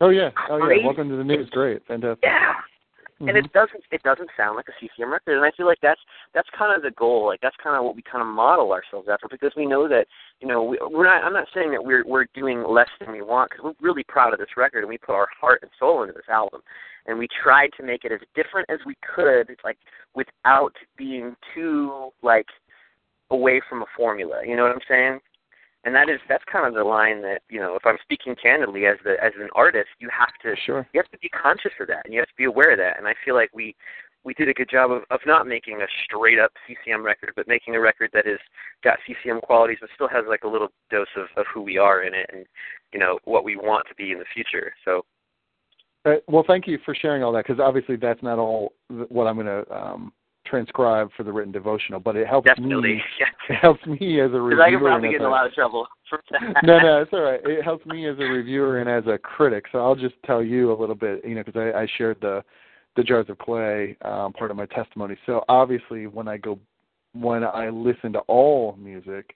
Oh 0.00 0.10
yeah, 0.10 0.30
oh 0.50 0.60
Crazy. 0.60 0.80
yeah. 0.80 0.86
Welcome 0.86 1.08
to 1.08 1.16
the 1.16 1.24
news. 1.24 1.48
Great, 1.50 1.84
fantastic. 1.86 2.22
Yeah. 2.22 2.52
Mm-hmm. 3.20 3.28
And 3.28 3.38
it 3.38 3.52
doesn't 3.52 3.82
it 3.90 4.02
doesn't 4.04 4.30
sound 4.36 4.54
like 4.54 4.66
a 4.68 4.72
CCM 4.78 5.10
record, 5.10 5.36
and 5.36 5.44
I 5.44 5.50
feel 5.56 5.66
like 5.66 5.78
that's 5.82 6.00
that's 6.34 6.48
kind 6.56 6.74
of 6.76 6.82
the 6.82 6.92
goal. 6.92 7.26
Like 7.26 7.40
that's 7.40 7.56
kind 7.60 7.76
of 7.76 7.84
what 7.84 7.96
we 7.96 8.02
kind 8.02 8.22
of 8.22 8.32
model 8.32 8.70
ourselves 8.70 9.08
after, 9.10 9.26
because 9.28 9.50
we 9.56 9.66
know 9.66 9.88
that 9.88 10.06
you 10.40 10.46
know 10.46 10.62
we, 10.62 10.78
we're 10.88 11.04
not. 11.04 11.24
I'm 11.24 11.32
not 11.32 11.48
saying 11.52 11.72
that 11.72 11.84
we're 11.84 12.04
we're 12.06 12.26
doing 12.32 12.62
less 12.62 12.88
than 13.00 13.10
we 13.10 13.22
want, 13.22 13.50
because 13.50 13.64
we're 13.64 13.88
really 13.88 14.04
proud 14.04 14.32
of 14.32 14.38
this 14.38 14.56
record, 14.56 14.80
and 14.80 14.88
we 14.88 14.98
put 14.98 15.16
our 15.16 15.26
heart 15.40 15.60
and 15.62 15.70
soul 15.80 16.02
into 16.02 16.14
this 16.14 16.28
album, 16.30 16.60
and 17.06 17.18
we 17.18 17.26
tried 17.42 17.70
to 17.76 17.82
make 17.82 18.04
it 18.04 18.12
as 18.12 18.20
different 18.36 18.70
as 18.70 18.78
we 18.86 18.94
could, 19.02 19.50
like 19.64 19.78
without 20.14 20.74
being 20.96 21.34
too 21.56 22.10
like 22.22 22.46
away 23.32 23.60
from 23.68 23.82
a 23.82 23.86
formula. 23.96 24.42
You 24.46 24.54
know 24.54 24.62
what 24.62 24.72
I'm 24.72 24.88
saying? 24.88 25.18
And 25.84 25.94
that 25.94 26.08
is 26.08 26.18
that's 26.28 26.44
kind 26.50 26.66
of 26.66 26.74
the 26.74 26.84
line 26.84 27.22
that 27.22 27.42
you 27.48 27.60
know 27.60 27.76
if 27.76 27.86
i'm 27.86 27.98
speaking 28.02 28.34
candidly 28.40 28.86
as 28.86 28.96
the 29.04 29.12
as 29.22 29.32
an 29.40 29.48
artist 29.54 29.88
you 30.00 30.08
have 30.10 30.32
to 30.42 30.54
sure. 30.64 30.86
you 30.92 31.00
have 31.00 31.10
to 31.10 31.18
be 31.18 31.28
conscious 31.28 31.72
of 31.80 31.86
that 31.86 32.04
and 32.04 32.12
you 32.12 32.20
have 32.20 32.28
to 32.28 32.36
be 32.36 32.44
aware 32.44 32.72
of 32.72 32.78
that. 32.78 32.98
And 32.98 33.06
i 33.06 33.14
feel 33.24 33.34
like 33.34 33.50
we 33.54 33.74
we 34.24 34.34
did 34.34 34.48
a 34.48 34.54
good 34.54 34.68
job 34.70 34.90
of, 34.90 35.02
of 35.10 35.20
not 35.26 35.46
making 35.46 35.80
a 35.80 35.86
straight 36.04 36.38
up 36.38 36.50
CCM 36.66 37.02
record, 37.02 37.32
but 37.36 37.48
making 37.48 37.74
a 37.76 37.80
record 37.80 38.10
that 38.12 38.26
is 38.26 38.38
got 38.84 38.98
CCM 39.06 39.40
qualities, 39.40 39.78
but 39.80 39.90
still 39.94 40.08
has 40.08 40.24
like 40.28 40.42
a 40.44 40.48
little 40.48 40.68
dose 40.90 41.06
of, 41.16 41.26
of 41.36 41.46
who 41.52 41.62
we 41.62 41.78
are 41.78 42.02
in 42.02 42.14
it, 42.14 42.28
and 42.32 42.44
you 42.92 42.98
know 42.98 43.18
what 43.24 43.44
we 43.44 43.56
want 43.56 43.86
to 43.88 43.94
be 43.94 44.12
in 44.12 44.18
the 44.18 44.24
future. 44.34 44.72
So, 44.84 45.04
uh, 46.04 46.16
well, 46.26 46.44
thank 46.46 46.66
you 46.66 46.78
for 46.84 46.94
sharing 46.94 47.22
all 47.22 47.32
that 47.32 47.46
because 47.46 47.60
obviously 47.60 47.96
that's 47.96 48.22
not 48.22 48.38
all 48.38 48.72
what 48.88 49.26
I'm 49.26 49.36
going 49.36 49.46
to 49.46 49.74
um, 49.74 50.12
transcribe 50.48 51.10
for 51.16 51.22
the 51.22 51.32
written 51.32 51.52
devotional, 51.52 52.00
but 52.00 52.16
it 52.16 52.26
helps 52.26 52.46
Definitely. 52.46 52.94
me. 52.94 53.02
It 53.48 53.56
helps 53.56 53.84
me 53.86 54.20
as 54.20 54.30
a 54.32 54.40
reviewer. 54.40 54.50
Because 54.50 54.64
I 54.66 54.70
can 54.70 54.80
probably 54.80 55.08
get 55.08 55.20
in 55.20 55.26
a 55.26 55.30
lot 55.30 55.46
of 55.46 55.54
trouble 55.54 55.86
no, 56.62 56.78
no, 56.78 57.02
it's 57.02 57.12
all 57.12 57.20
right. 57.20 57.40
It 57.44 57.62
helps 57.62 57.84
me 57.86 58.08
as 58.08 58.16
a 58.18 58.22
reviewer 58.22 58.80
and 58.80 58.88
as 58.88 59.04
a 59.06 59.18
critic. 59.18 59.66
So 59.72 59.78
I'll 59.78 59.94
just 59.94 60.14
tell 60.24 60.42
you 60.42 60.72
a 60.72 60.78
little 60.78 60.94
bit, 60.94 61.24
you 61.24 61.34
know, 61.34 61.42
because 61.44 61.72
I, 61.74 61.82
I 61.82 61.86
shared 61.96 62.18
the 62.20 62.42
the 62.96 63.02
jars 63.04 63.26
of 63.28 63.38
clay 63.38 63.96
um, 64.02 64.32
part 64.32 64.50
of 64.50 64.56
my 64.56 64.66
testimony. 64.66 65.16
So 65.26 65.44
obviously, 65.48 66.06
when 66.06 66.26
I 66.26 66.36
go, 66.36 66.58
when 67.12 67.44
I 67.44 67.68
listen 67.68 68.12
to 68.14 68.20
all 68.20 68.76
music, 68.78 69.34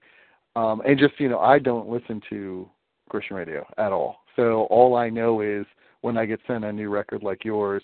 um, 0.55 0.81
and 0.85 0.97
just 0.97 1.19
you 1.19 1.29
know, 1.29 1.39
I 1.39 1.59
don't 1.59 1.87
listen 1.87 2.21
to 2.29 2.69
Christian 3.09 3.35
radio 3.35 3.65
at 3.77 3.91
all. 3.91 4.17
So 4.35 4.63
all 4.69 4.95
I 4.95 5.09
know 5.09 5.41
is 5.41 5.65
when 6.01 6.17
I 6.17 6.25
get 6.25 6.39
sent 6.47 6.65
a 6.65 6.73
new 6.73 6.89
record 6.89 7.23
like 7.23 7.45
yours, 7.45 7.83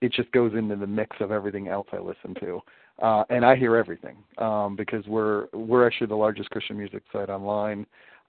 it 0.00 0.12
just 0.12 0.30
goes 0.32 0.52
into 0.54 0.76
the 0.76 0.86
mix 0.86 1.16
of 1.20 1.30
everything 1.30 1.68
else 1.68 1.86
I 1.92 1.98
listen 1.98 2.34
to 2.40 2.62
uh, 3.00 3.24
and 3.30 3.44
I 3.44 3.56
hear 3.56 3.76
everything 3.76 4.16
um, 4.38 4.76
because 4.76 5.06
we're 5.06 5.46
we're 5.52 5.86
actually 5.86 6.08
the 6.08 6.16
largest 6.16 6.50
Christian 6.50 6.76
music 6.76 7.02
site 7.12 7.30
online, 7.30 7.86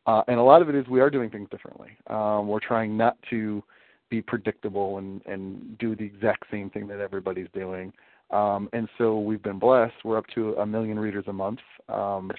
uh, 0.08 0.24
and 0.28 0.40
a 0.40 0.44
lot 0.44 0.62
of 0.62 0.70
it 0.70 0.76
is 0.76 0.88
we 0.88 1.02
are 1.02 1.10
doing 1.10 1.30
things 1.30 1.50
differently. 1.50 1.90
Um, 2.08 2.48
we're 2.48 2.62
trying 2.62 2.96
not 2.96 3.18
to 3.30 3.64
be 4.10 4.22
predictable 4.22 4.98
and 4.98 5.22
and 5.26 5.78
do 5.78 5.96
the 5.96 6.06
exact 6.06 6.46
same 6.50 6.70
thing 6.70 6.88
that 6.88 7.00
everybody's 7.00 7.50
doing. 7.54 7.92
Um, 8.30 8.70
and 8.72 8.88
so 8.98 9.20
we've 9.20 9.44
been 9.44 9.60
blessed. 9.60 9.96
We're 10.06 10.18
up 10.18 10.28
to 10.36 10.54
a 10.56 10.66
million 10.66 10.98
readers 10.98 11.26
a 11.28 11.34
month. 11.34 11.60
Um. 11.90 12.32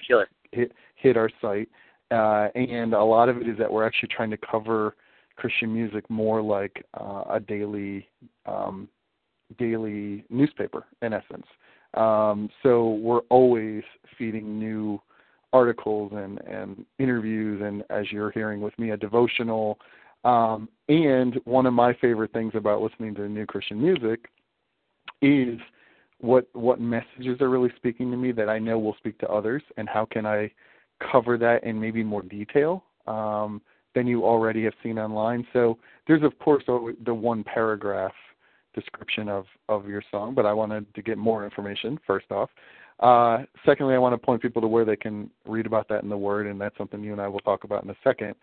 Hit 0.51 0.71
hit 0.95 1.17
our 1.17 1.29
site, 1.41 1.69
uh, 2.09 2.47
and 2.55 2.93
a 2.93 3.03
lot 3.03 3.29
of 3.29 3.37
it 3.37 3.47
is 3.47 3.57
that 3.59 3.71
we're 3.71 3.85
actually 3.85 4.09
trying 4.09 4.31
to 4.31 4.37
cover 4.37 4.95
Christian 5.35 5.71
music 5.73 6.09
more 6.09 6.41
like 6.41 6.83
uh, 6.99 7.23
a 7.29 7.39
daily 7.39 8.07
um, 8.47 8.87
daily 9.57 10.25
newspaper 10.29 10.85
in 11.01 11.13
essence. 11.13 11.45
Um, 11.95 12.49
so 12.63 12.93
we're 12.95 13.21
always 13.29 13.83
feeding 14.17 14.59
new 14.59 14.99
articles 15.51 16.11
and, 16.15 16.39
and 16.41 16.85
interviews, 16.97 17.61
and 17.63 17.83
as 17.89 18.11
you're 18.11 18.31
hearing 18.31 18.61
with 18.61 18.77
me, 18.79 18.91
a 18.91 18.97
devotional. 18.97 19.77
Um, 20.25 20.67
and 20.89 21.39
one 21.45 21.65
of 21.65 21.73
my 21.73 21.93
favorite 21.93 22.33
things 22.33 22.53
about 22.55 22.81
listening 22.81 23.13
to 23.15 23.29
new 23.29 23.45
Christian 23.45 23.81
music 23.81 24.29
is 25.21 25.59
what 26.19 26.47
what 26.53 26.79
messages 26.79 27.41
are 27.41 27.49
really 27.49 27.71
speaking 27.75 28.09
to 28.09 28.17
me 28.17 28.31
that 28.31 28.49
I 28.49 28.57
know 28.57 28.79
will 28.79 28.95
speak 28.97 29.17
to 29.19 29.29
others, 29.29 29.61
and 29.77 29.87
how 29.87 30.05
can 30.05 30.25
I 30.25 30.51
cover 31.11 31.37
that 31.37 31.63
in 31.63 31.79
maybe 31.79 32.03
more 32.03 32.21
detail 32.21 32.83
um, 33.07 33.61
than 33.93 34.07
you 34.07 34.23
already 34.23 34.63
have 34.63 34.73
seen 34.81 34.97
online. 34.97 35.45
So 35.53 35.77
there's 36.07 36.23
of 36.23 36.37
course 36.39 36.63
the 37.05 37.13
one 37.13 37.43
paragraph 37.43 38.13
description 38.73 39.29
of 39.29 39.45
of 39.69 39.87
your 39.87 40.03
song, 40.11 40.33
but 40.33 40.45
I 40.45 40.53
wanted 40.53 40.93
to 40.95 41.01
get 41.01 41.17
more 41.17 41.43
information 41.43 41.99
first 42.05 42.31
off. 42.31 42.49
Uh, 42.99 43.43
secondly, 43.65 43.95
I 43.95 43.97
want 43.97 44.13
to 44.13 44.23
point 44.23 44.41
people 44.41 44.61
to 44.61 44.67
where 44.67 44.85
they 44.85 44.95
can 44.95 45.29
read 45.45 45.65
about 45.65 45.87
that 45.89 46.03
in 46.03 46.09
the 46.09 46.17
Word, 46.17 46.47
and 46.47 46.59
that's 46.59 46.77
something 46.77 47.03
you 47.03 47.11
and 47.11 47.21
I 47.21 47.27
will 47.27 47.39
talk 47.39 47.63
about 47.63 47.83
in 47.83 47.89
a 47.89 47.95
second. 48.03 48.35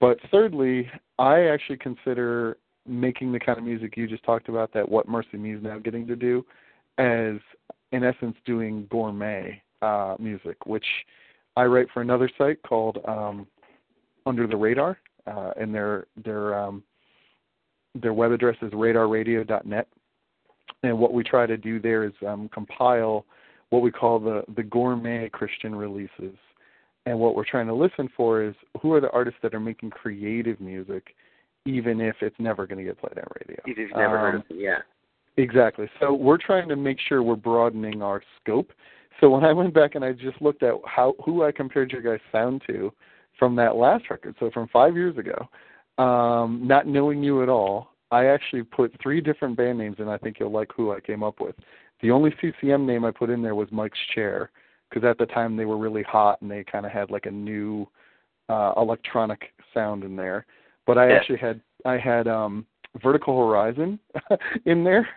But 0.00 0.18
thirdly, 0.30 0.90
I 1.18 1.42
actually 1.42 1.76
consider 1.76 2.56
making 2.86 3.32
the 3.32 3.38
kind 3.38 3.58
of 3.58 3.64
music 3.64 3.96
you 3.96 4.08
just 4.08 4.24
talked 4.24 4.48
about, 4.48 4.72
that 4.72 4.88
what 4.88 5.06
MercyMe 5.06 5.56
is 5.56 5.62
now 5.62 5.78
getting 5.78 6.06
to 6.08 6.16
do, 6.16 6.44
as 6.98 7.36
in 7.92 8.02
essence 8.02 8.36
doing 8.44 8.88
gourmet 8.90 9.62
uh, 9.82 10.16
music, 10.18 10.66
which 10.66 10.86
I 11.56 11.64
write 11.64 11.86
for 11.92 12.02
another 12.02 12.30
site 12.38 12.60
called 12.62 12.98
um, 13.06 13.46
Under 14.26 14.46
the 14.46 14.56
Radar, 14.56 14.98
uh, 15.26 15.52
and 15.60 15.72
they're 15.74 16.06
they're 16.24 16.58
um, 16.58 16.82
their 17.94 18.14
web 18.14 18.32
address 18.32 18.56
is 18.62 18.72
radarradio.net. 18.72 19.88
And 20.82 20.98
what 20.98 21.12
we 21.12 21.22
try 21.22 21.46
to 21.46 21.56
do 21.56 21.80
there 21.80 22.04
is 22.04 22.12
um, 22.26 22.48
compile 22.52 23.24
what 23.70 23.82
we 23.82 23.90
call 23.90 24.18
the, 24.18 24.42
the 24.56 24.62
gourmet 24.62 25.28
Christian 25.28 25.74
releases. 25.74 26.36
And 27.06 27.18
what 27.18 27.34
we're 27.34 27.44
trying 27.44 27.66
to 27.66 27.74
listen 27.74 28.08
for 28.16 28.42
is 28.42 28.54
who 28.80 28.92
are 28.92 29.00
the 29.00 29.10
artists 29.10 29.40
that 29.42 29.54
are 29.54 29.60
making 29.60 29.90
creative 29.90 30.60
music, 30.60 31.14
even 31.64 32.00
if 32.00 32.16
it's 32.20 32.36
never 32.38 32.66
going 32.66 32.78
to 32.78 32.84
get 32.84 32.98
played 32.98 33.18
on 33.18 33.24
radio. 33.40 33.62
If 33.66 33.78
you've 33.78 33.90
never 33.90 34.18
um, 34.18 34.20
heard 34.20 34.34
of 34.36 34.48
them, 34.48 34.58
yeah. 34.58 34.78
Exactly. 35.36 35.88
So 36.00 36.12
we're 36.12 36.38
trying 36.38 36.68
to 36.68 36.76
make 36.76 36.98
sure 37.08 37.22
we're 37.22 37.36
broadening 37.36 38.02
our 38.02 38.22
scope. 38.40 38.70
So 39.20 39.30
when 39.30 39.44
I 39.44 39.52
went 39.52 39.72
back 39.72 39.94
and 39.94 40.04
I 40.04 40.12
just 40.12 40.40
looked 40.42 40.62
at 40.62 40.74
how 40.84 41.14
who 41.24 41.44
I 41.44 41.52
compared 41.52 41.90
your 41.90 42.02
guys' 42.02 42.20
sound 42.30 42.62
to 42.66 42.92
from 43.38 43.56
that 43.56 43.76
last 43.76 44.04
record, 44.10 44.36
so 44.38 44.50
from 44.50 44.68
five 44.68 44.94
years 44.94 45.16
ago, 45.16 45.48
um, 45.98 46.60
not 46.64 46.86
knowing 46.86 47.22
you 47.22 47.42
at 47.42 47.48
all, 47.48 47.92
I 48.10 48.26
actually 48.26 48.62
put 48.62 48.94
three 49.02 49.20
different 49.20 49.56
band 49.56 49.78
names, 49.78 49.96
and 49.98 50.10
I 50.10 50.18
think 50.18 50.38
you'll 50.38 50.52
like 50.52 50.70
who 50.76 50.92
I 50.92 51.00
came 51.00 51.22
up 51.22 51.40
with. 51.40 51.54
The 52.02 52.10
only 52.10 52.34
CCM 52.40 52.86
name 52.86 53.04
I 53.04 53.10
put 53.10 53.30
in 53.30 53.42
there 53.42 53.54
was 53.54 53.68
Mike's 53.70 53.98
Chair, 54.14 54.50
because 54.90 55.06
at 55.08 55.18
the 55.18 55.26
time 55.26 55.56
they 55.56 55.64
were 55.64 55.78
really 55.78 56.02
hot 56.02 56.42
and 56.42 56.50
they 56.50 56.64
kind 56.64 56.84
of 56.84 56.92
had 56.92 57.10
like 57.10 57.26
a 57.26 57.30
new 57.30 57.86
uh, 58.48 58.72
electronic 58.76 59.52
sound 59.72 60.04
in 60.04 60.16
there. 60.16 60.44
But 60.86 60.98
I 60.98 61.08
Yeah. 61.08 61.16
actually 61.16 61.38
had 61.38 61.60
I 61.84 61.96
had 61.96 62.28
um, 62.28 62.66
Vertical 63.02 63.36
Horizon 63.38 63.98
in 64.66 64.84
there 64.84 65.08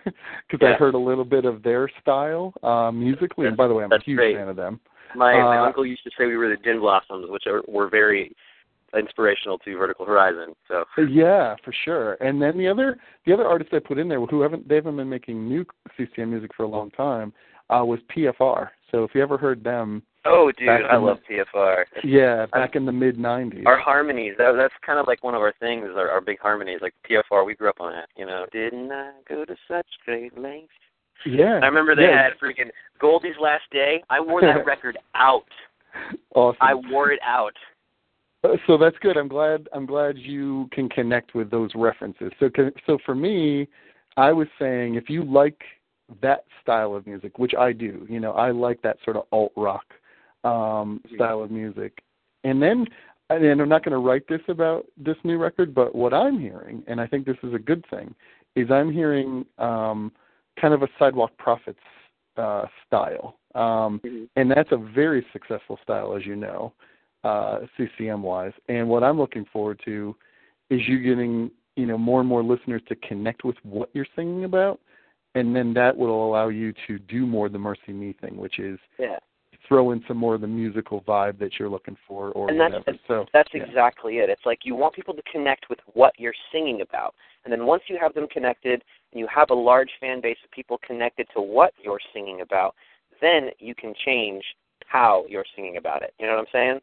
because 0.48 0.60
Yeah. 0.62 0.74
I 0.76 0.78
heard 0.78 0.94
a 0.94 1.00
little 1.00 1.26
bit 1.26 1.46
of 1.46 1.64
their 1.64 1.90
style 2.02 2.54
uh, 2.64 2.92
musically. 2.92 3.48
And 3.48 3.58
by 3.58 3.68
the 3.68 3.74
way, 3.74 3.84
I'm 3.84 3.92
a 3.92 4.00
huge 4.00 4.18
great. 4.18 4.36
fan 4.36 4.48
of 4.48 4.56
them. 4.56 4.80
My 5.16 5.34
my 5.34 5.58
Uh, 5.58 5.64
uncle 5.66 5.86
used 5.86 6.04
to 6.04 6.12
say 6.18 6.26
we 6.26 6.38
were 6.38 6.50
the 6.50 6.58
Gin 6.58 6.80
Blossoms, 6.80 7.30
which 7.30 7.48
are, 7.48 7.62
were 7.68 7.90
very 7.90 8.36
inspirational 8.98 9.58
to 9.60 9.78
Vertical 9.78 10.06
Horizon. 10.06 10.54
So 10.68 10.86
Yeah, 11.10 11.56
for 11.64 11.74
sure. 11.84 12.14
And 12.16 12.42
then 12.42 12.58
the 12.58 12.68
other 12.68 12.98
the 13.26 13.34
other 13.34 13.48
artists 13.48 13.74
I 13.76 13.80
put 13.80 13.98
in 13.98 14.08
there 14.08 14.20
who 14.20 14.42
haven't 14.42 14.68
they 14.68 14.76
haven't 14.76 14.98
been 14.98 15.10
making 15.10 15.48
new 15.48 15.66
CCM 15.98 16.30
music 16.30 16.52
for 16.56 16.64
a 16.64 16.68
long 16.68 16.92
time 16.92 17.34
uh, 17.70 17.84
was 17.84 18.00
PFR. 18.16 18.70
So 18.92 19.04
if 19.04 19.12
you 19.14 19.22
ever 19.22 19.38
heard 19.38 19.64
them, 19.64 20.04
Oh, 20.28 20.52
dude, 20.58 20.70
I 20.70 20.98
love 20.98 21.20
PFR. 21.30 21.84
yeah, 22.04 22.48
back 22.48 22.76
in 22.76 22.86
the 22.86 22.92
mid 22.92 23.18
'90s. 23.18 23.66
Our 23.68 23.78
harmonies, 23.80 24.34
that, 24.40 24.54
that's 24.58 24.74
kind 24.84 24.98
of 24.98 25.06
like 25.06 25.24
one 25.24 25.36
of 25.36 25.42
our 25.42 25.54
things, 25.60 25.86
our, 25.96 26.10
our 26.10 26.22
big 26.22 26.40
harmonies, 26.40 26.80
like 26.82 26.96
PFR, 27.08 27.46
we 27.46 27.54
grew 27.54 27.70
up 27.70 27.80
on 27.80 27.94
it, 27.94 28.06
you 28.18 28.26
know. 28.26 28.48
Didn't 28.52 28.92
I 28.92 29.12
go 29.30 29.46
to 29.46 29.56
such 29.68 29.86
great 30.04 30.36
lengths 30.38 30.74
Yeah. 31.28 31.60
I 31.62 31.68
remember 31.68 31.96
they 31.96 32.04
yeah. 32.04 32.24
had 32.24 32.34
freaking 32.42 32.72
Goldie's 33.00 33.36
Last 33.40 33.64
Day. 33.72 34.02
I 34.10 34.20
wore 34.20 34.42
that 34.42 34.66
record 34.66 34.98
out. 35.14 35.46
Awesome. 36.34 36.58
I 36.60 36.74
wore 36.74 37.12
it 37.12 37.20
out. 37.24 37.54
So 38.68 38.78
that's 38.78 38.98
good. 39.00 39.18
I'm 39.18 39.28
glad. 39.28 39.68
I'm 39.74 39.86
glad 39.86 40.18
you 40.18 40.70
can 40.72 40.90
connect 40.90 41.36
with 41.36 41.50
those 41.50 41.70
references. 41.76 42.32
So, 42.40 42.50
can, 42.50 42.72
so 42.86 42.98
for 43.06 43.16
me, 43.16 43.68
I 44.18 44.32
was 44.32 44.48
saying 44.60 44.96
if 44.96 45.10
you 45.10 45.24
like 45.24 45.62
that 46.22 46.46
style 46.62 46.96
of 46.96 47.06
music, 47.08 47.40
which 47.40 47.54
I 47.58 47.72
do, 47.72 48.06
you 48.10 48.20
know, 48.20 48.32
I 48.34 48.52
like 48.52 48.82
that 48.82 48.98
sort 49.04 49.18
of 49.18 49.24
alt 49.32 49.54
rock 49.56 49.86
um, 50.44 51.02
style 51.16 51.42
of 51.42 51.52
music, 51.52 52.04
and 52.44 52.62
then, 52.62 52.86
and 53.30 53.62
I'm 53.62 53.70
not 53.70 53.84
going 53.84 53.94
to 53.94 53.98
write 53.98 54.28
this 54.28 54.42
about 54.48 54.86
this 54.98 55.16
new 55.24 55.38
record, 55.38 55.74
but 55.74 55.96
what 55.96 56.14
I'm 56.14 56.40
hearing, 56.40 56.84
and 56.88 57.02
I 57.02 57.08
think 57.08 57.26
this 57.26 57.38
is 57.42 57.54
a 57.54 57.60
good 57.60 57.84
thing, 57.90 58.14
is 58.56 58.70
I'm 58.70 58.92
hearing 58.92 59.46
um, 59.58 60.12
kind 60.62 60.74
of 60.74 60.84
a 60.84 60.88
Sidewalk 61.00 61.36
Prophets 61.38 61.80
uh, 62.38 62.66
style, 62.86 63.38
um, 63.56 64.00
Mhm. 64.04 64.28
and 64.36 64.52
that's 64.52 64.72
a 64.72 64.78
very 64.78 65.26
successful 65.34 65.80
style, 65.82 66.16
as 66.16 66.26
you 66.26 66.36
know 66.36 66.74
uh, 67.26 67.60
CCM 67.76 68.22
wise. 68.22 68.54
And 68.70 68.88
what 68.88 69.04
I'm 69.04 69.18
looking 69.18 69.46
forward 69.52 69.82
to 69.86 70.16
is 70.70 70.80
you 70.88 71.00
getting 71.02 71.52
you 71.76 71.86
know 71.86 71.98
more 71.98 72.22
and 72.22 72.30
more 72.30 72.44
listeners 72.44 72.82
to 72.88 72.96
connect 72.96 73.44
with 73.44 73.58
what 73.64 73.90
you're 73.94 74.08
singing 74.16 74.46
about, 74.46 74.80
and 75.34 75.54
then 75.56 75.74
that 75.74 75.98
will 75.98 76.26
allow 76.26 76.48
you 76.48 76.74
to 76.88 77.00
do 77.00 77.26
more 77.26 77.48
of 77.48 77.52
the 77.52 77.58
MercyMe 77.58 78.18
thing, 78.20 78.38
which 78.38 78.60
is 78.60 78.80
Yeah. 78.98 79.20
throw 79.68 79.92
in 79.92 80.04
some 80.08 80.18
more 80.18 80.36
of 80.36 80.42
the 80.42 80.48
musical 80.48 81.02
vibe 81.02 81.40
that 81.40 81.58
you're 81.58 81.70
looking 81.70 81.98
for, 82.08 82.30
or 82.34 82.50
And 82.52 82.60
that's- 82.60 83.00
So 83.08 83.26
That's 83.34 83.52
yeah. 83.54 83.64
exactly 83.64 84.20
it. 84.20 84.30
It's 84.30 84.46
like 84.46 84.64
you 84.64 84.76
want 84.76 84.94
people 84.94 85.16
to 85.16 85.24
connect 85.24 85.70
with 85.70 85.80
what 85.94 86.14
you're 86.20 86.36
singing 86.52 86.82
about. 86.82 87.16
And 87.44 87.52
then 87.52 87.66
once 87.66 87.82
you 87.88 87.98
have 87.98 88.14
them 88.14 88.28
connected 88.28 88.84
and 89.12 89.20
you 89.20 89.26
have 89.26 89.50
a 89.50 89.56
large 89.56 89.92
fan 90.00 90.22
base 90.22 90.38
of 90.44 90.52
people 90.52 90.78
connected 90.78 91.28
to 91.34 91.42
what 91.42 91.74
you're 91.82 92.00
singing 92.14 92.42
about, 92.42 92.76
then 93.22 93.50
you 93.60 93.74
can 93.74 93.96
change 93.96 94.44
how 94.86 95.26
you're 95.28 95.46
singing 95.56 95.78
about 95.78 96.04
it. 96.04 96.14
You 96.20 96.28
know 96.28 96.34
what 96.36 96.42
I'm 96.42 96.52
saying? 96.52 96.82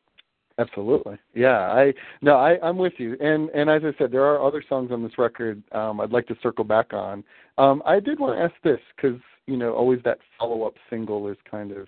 Absolutely. 0.59 1.19
Yeah, 1.35 1.73
I 1.73 1.95
no, 2.21 2.37
I, 2.37 2.59
I'm 2.62 2.77
with 2.77 2.95
you. 2.99 3.17
And 3.21 3.49
and 3.51 3.71
as 3.71 3.83
I 3.85 3.97
said, 3.99 4.12
there 4.12 4.25
are 4.25 4.45
other 4.45 4.62
songs 4.69 4.91
on 4.93 5.03
this 5.03 5.19
record 5.19 5.62
um, 5.73 6.01
I'd 6.01 6.12
like 6.12 6.27
to 6.29 6.37
circle 6.43 6.65
back 6.65 6.93
on. 6.93 7.25
Um, 7.59 7.83
I 7.87 8.01
did 8.01 8.19
want 8.19 8.38
to 8.38 8.45
ask 8.45 8.55
this 8.62 8.81
because 8.97 9.19
you 9.47 9.57
know 9.57 9.73
always 9.75 10.01
that 10.05 10.19
follow 10.38 10.65
up 10.65 10.75
single 10.91 11.29
is 11.29 11.37
kind 11.51 11.73
of 11.73 11.87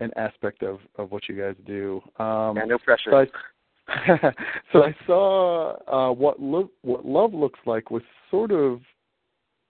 an 0.00 0.10
aspect 0.16 0.62
of 0.62 0.78
of 0.96 1.10
what 1.10 1.28
you 1.28 1.36
guys 1.36 1.56
do. 1.66 2.00
Um, 2.18 2.56
yeah, 2.56 2.64
no 2.66 2.78
pressure. 2.78 3.10
so 3.10 3.16
I, 3.16 4.32
so 4.72 4.82
I 4.84 4.94
saw 5.06 5.76
uh, 5.88 6.12
what 6.12 6.40
look 6.40 6.70
what 6.82 7.04
love 7.04 7.34
looks 7.34 7.60
like 7.66 7.90
was 7.90 8.02
sort 8.30 8.52
of 8.52 8.80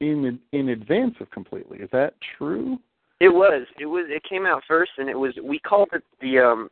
in 0.01 0.39
in 0.53 0.69
advance 0.71 1.15
of 1.21 1.31
completely. 1.31 1.79
Is 1.79 1.89
that 1.93 2.15
true? 2.37 2.79
It 3.21 3.31
was. 3.31 3.67
It 3.81 3.87
was. 3.87 4.07
It 4.09 4.23
came 4.29 4.47
out 4.47 4.63
first, 4.69 4.93
and 4.99 5.09
it 5.09 5.19
was. 5.19 5.33
We 5.43 5.59
called 5.59 5.89
it 5.93 6.05
the 6.21 6.39
um, 6.39 6.69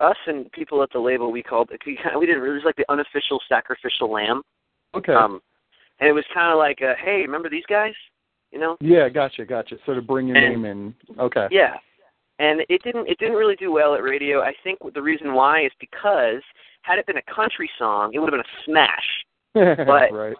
us 0.00 0.16
and 0.26 0.50
people 0.52 0.82
at 0.82 0.90
the 0.92 0.98
label. 0.98 1.30
We 1.32 1.42
called 1.42 1.70
it. 1.72 1.80
We 1.86 2.26
didn't. 2.26 2.44
It 2.44 2.48
was 2.48 2.62
like 2.64 2.76
the 2.76 2.90
unofficial 2.90 3.40
sacrificial 3.48 4.10
lamb. 4.10 4.42
Okay. 4.94 5.12
Um, 5.12 5.40
and 6.00 6.08
it 6.08 6.12
was 6.12 6.24
kind 6.34 6.52
of 6.52 6.58
like, 6.58 6.80
a, 6.80 6.94
hey, 7.02 7.22
remember 7.22 7.48
these 7.48 7.64
guys? 7.68 7.94
You 8.52 8.60
know? 8.60 8.76
yeah, 8.80 9.08
gotcha, 9.08 9.44
gotcha. 9.44 9.76
Sort 9.84 9.98
of 9.98 10.06
bring 10.06 10.28
your 10.28 10.36
And- 10.36 10.62
name 10.62 10.64
in. 10.64 10.94
Okay. 11.18 11.46
Yeah. 11.50 11.74
And 12.38 12.60
it 12.68 12.82
didn't. 12.82 13.08
It 13.08 13.18
didn't 13.18 13.36
really 13.36 13.56
do 13.56 13.72
well 13.72 13.94
at 13.94 14.02
radio. 14.02 14.42
I 14.42 14.52
think 14.62 14.78
the 14.94 15.00
reason 15.00 15.32
why 15.32 15.64
is 15.64 15.72
because 15.80 16.42
had 16.82 16.98
it 16.98 17.06
been 17.06 17.16
a 17.16 17.34
country 17.34 17.68
song, 17.78 18.12
it 18.12 18.18
would 18.18 18.30
have 18.32 18.38
been 18.38 18.40
a 18.40 18.64
smash. 18.64 19.24
But- 19.86 20.12
right. 20.12 20.36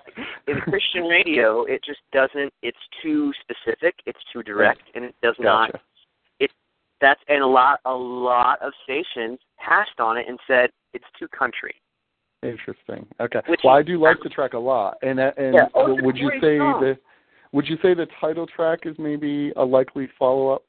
In 0.47 0.61
Christian 0.61 1.05
radio, 1.05 1.65
it 1.65 1.83
just 1.85 2.01
doesn't. 2.13 2.53
It's 2.63 2.77
too 3.03 3.33
specific. 3.41 3.95
It's 4.05 4.19
too 4.31 4.43
direct, 4.43 4.83
and 4.95 5.05
it 5.07 5.15
does 5.23 5.37
not 5.39 5.73
Gotcha. 5.73 5.85
That's 7.01 7.21
and 7.29 7.43
a 7.43 7.47
lot 7.47 7.81
a 7.85 7.95
lot 7.95 8.61
of 8.63 8.73
stations 8.85 9.39
passed 9.59 9.99
on 9.99 10.17
it 10.17 10.27
and 10.29 10.39
said 10.47 10.71
it's 10.93 11.05
too 11.19 11.29
country. 11.29 11.75
Interesting. 12.43 13.07
Okay. 13.21 13.41
Which 13.49 13.61
well, 13.65 13.75
I 13.75 13.83
do 13.83 14.01
like 14.01 14.19
the 14.23 14.29
track 14.29 14.53
a 14.55 14.59
lot. 14.59 14.99
And 15.03 15.19
and 15.19 15.55
Yeah. 15.55 15.67
Oh, 15.75 15.97
would 16.03 16.17
you 16.17 16.31
say 16.41 16.59
song. 16.59 16.81
the 16.81 16.99
would 17.53 17.67
you 17.69 17.77
say 17.83 17.95
the 17.95 18.07
title 18.21 18.47
track 18.47 18.81
is 18.85 18.97
maybe 18.99 19.53
a 19.57 19.65
likely 19.65 20.09
follow 20.19 20.51
up 20.51 20.63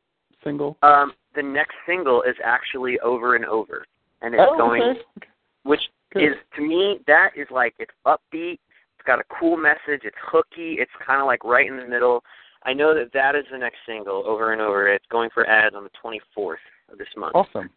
single? 0.43 0.77
Um, 0.81 1.13
the 1.35 1.43
next 1.43 1.75
single 1.85 2.23
is 2.23 2.35
actually 2.43 2.99
over 2.99 3.35
and 3.35 3.45
over, 3.45 3.85
and 4.21 4.33
it's 4.33 4.43
oh, 4.45 4.57
going, 4.57 4.81
okay. 4.81 5.27
which 5.63 5.81
Good. 6.13 6.23
is 6.23 6.33
to 6.55 6.61
me 6.61 6.99
that 7.07 7.31
is 7.35 7.47
like 7.51 7.75
it's 7.79 7.91
upbeat. 8.05 8.59
It's 8.95 9.05
got 9.05 9.19
a 9.19 9.23
cool 9.39 9.57
message. 9.57 10.01
It's 10.03 10.17
hooky. 10.31 10.77
It's 10.79 10.91
kind 11.05 11.21
of 11.21 11.27
like 11.27 11.43
right 11.43 11.67
in 11.67 11.77
the 11.77 11.87
middle. 11.87 12.23
I 12.63 12.73
know 12.73 12.93
that 12.93 13.13
that 13.13 13.35
is 13.35 13.45
the 13.51 13.57
next 13.57 13.77
single, 13.85 14.23
over 14.25 14.51
and 14.51 14.61
over. 14.61 14.91
It's 14.91 15.05
going 15.11 15.29
for 15.33 15.47
adds 15.47 15.75
on 15.75 15.83
the 15.83 15.89
24th 16.03 16.55
of 16.91 16.97
this 16.97 17.07
month. 17.15 17.35
Awesome. 17.35 17.69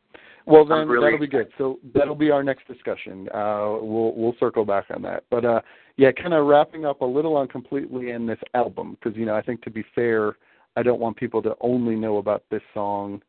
Well, 0.46 0.64
then 0.64 0.88
really 0.88 1.06
that'll 1.06 1.18
be 1.18 1.26
good. 1.26 1.48
So 1.58 1.78
that'll 1.94 2.14
be 2.14 2.30
our 2.30 2.42
next 2.42 2.66
discussion. 2.66 3.28
Uh, 3.32 3.76
we'll 3.80 4.14
we'll 4.16 4.34
circle 4.40 4.64
back 4.64 4.86
on 4.94 5.02
that. 5.02 5.24
But 5.30 5.44
uh, 5.44 5.60
yeah, 5.96 6.10
kind 6.12 6.34
of 6.34 6.46
wrapping 6.46 6.84
up 6.84 7.02
a 7.02 7.04
little 7.04 7.36
on 7.36 7.46
completely 7.46 8.10
in 8.10 8.26
this 8.26 8.38
album 8.54 8.96
because 8.98 9.16
you 9.16 9.26
know 9.26 9.36
I 9.36 9.42
think 9.42 9.62
to 9.62 9.70
be 9.70 9.84
fair, 9.94 10.36
I 10.76 10.82
don't 10.82 11.00
want 11.00 11.16
people 11.16 11.42
to 11.42 11.54
only 11.60 11.94
know 11.94 12.16
about 12.16 12.42
this 12.50 12.62
song 12.72 13.22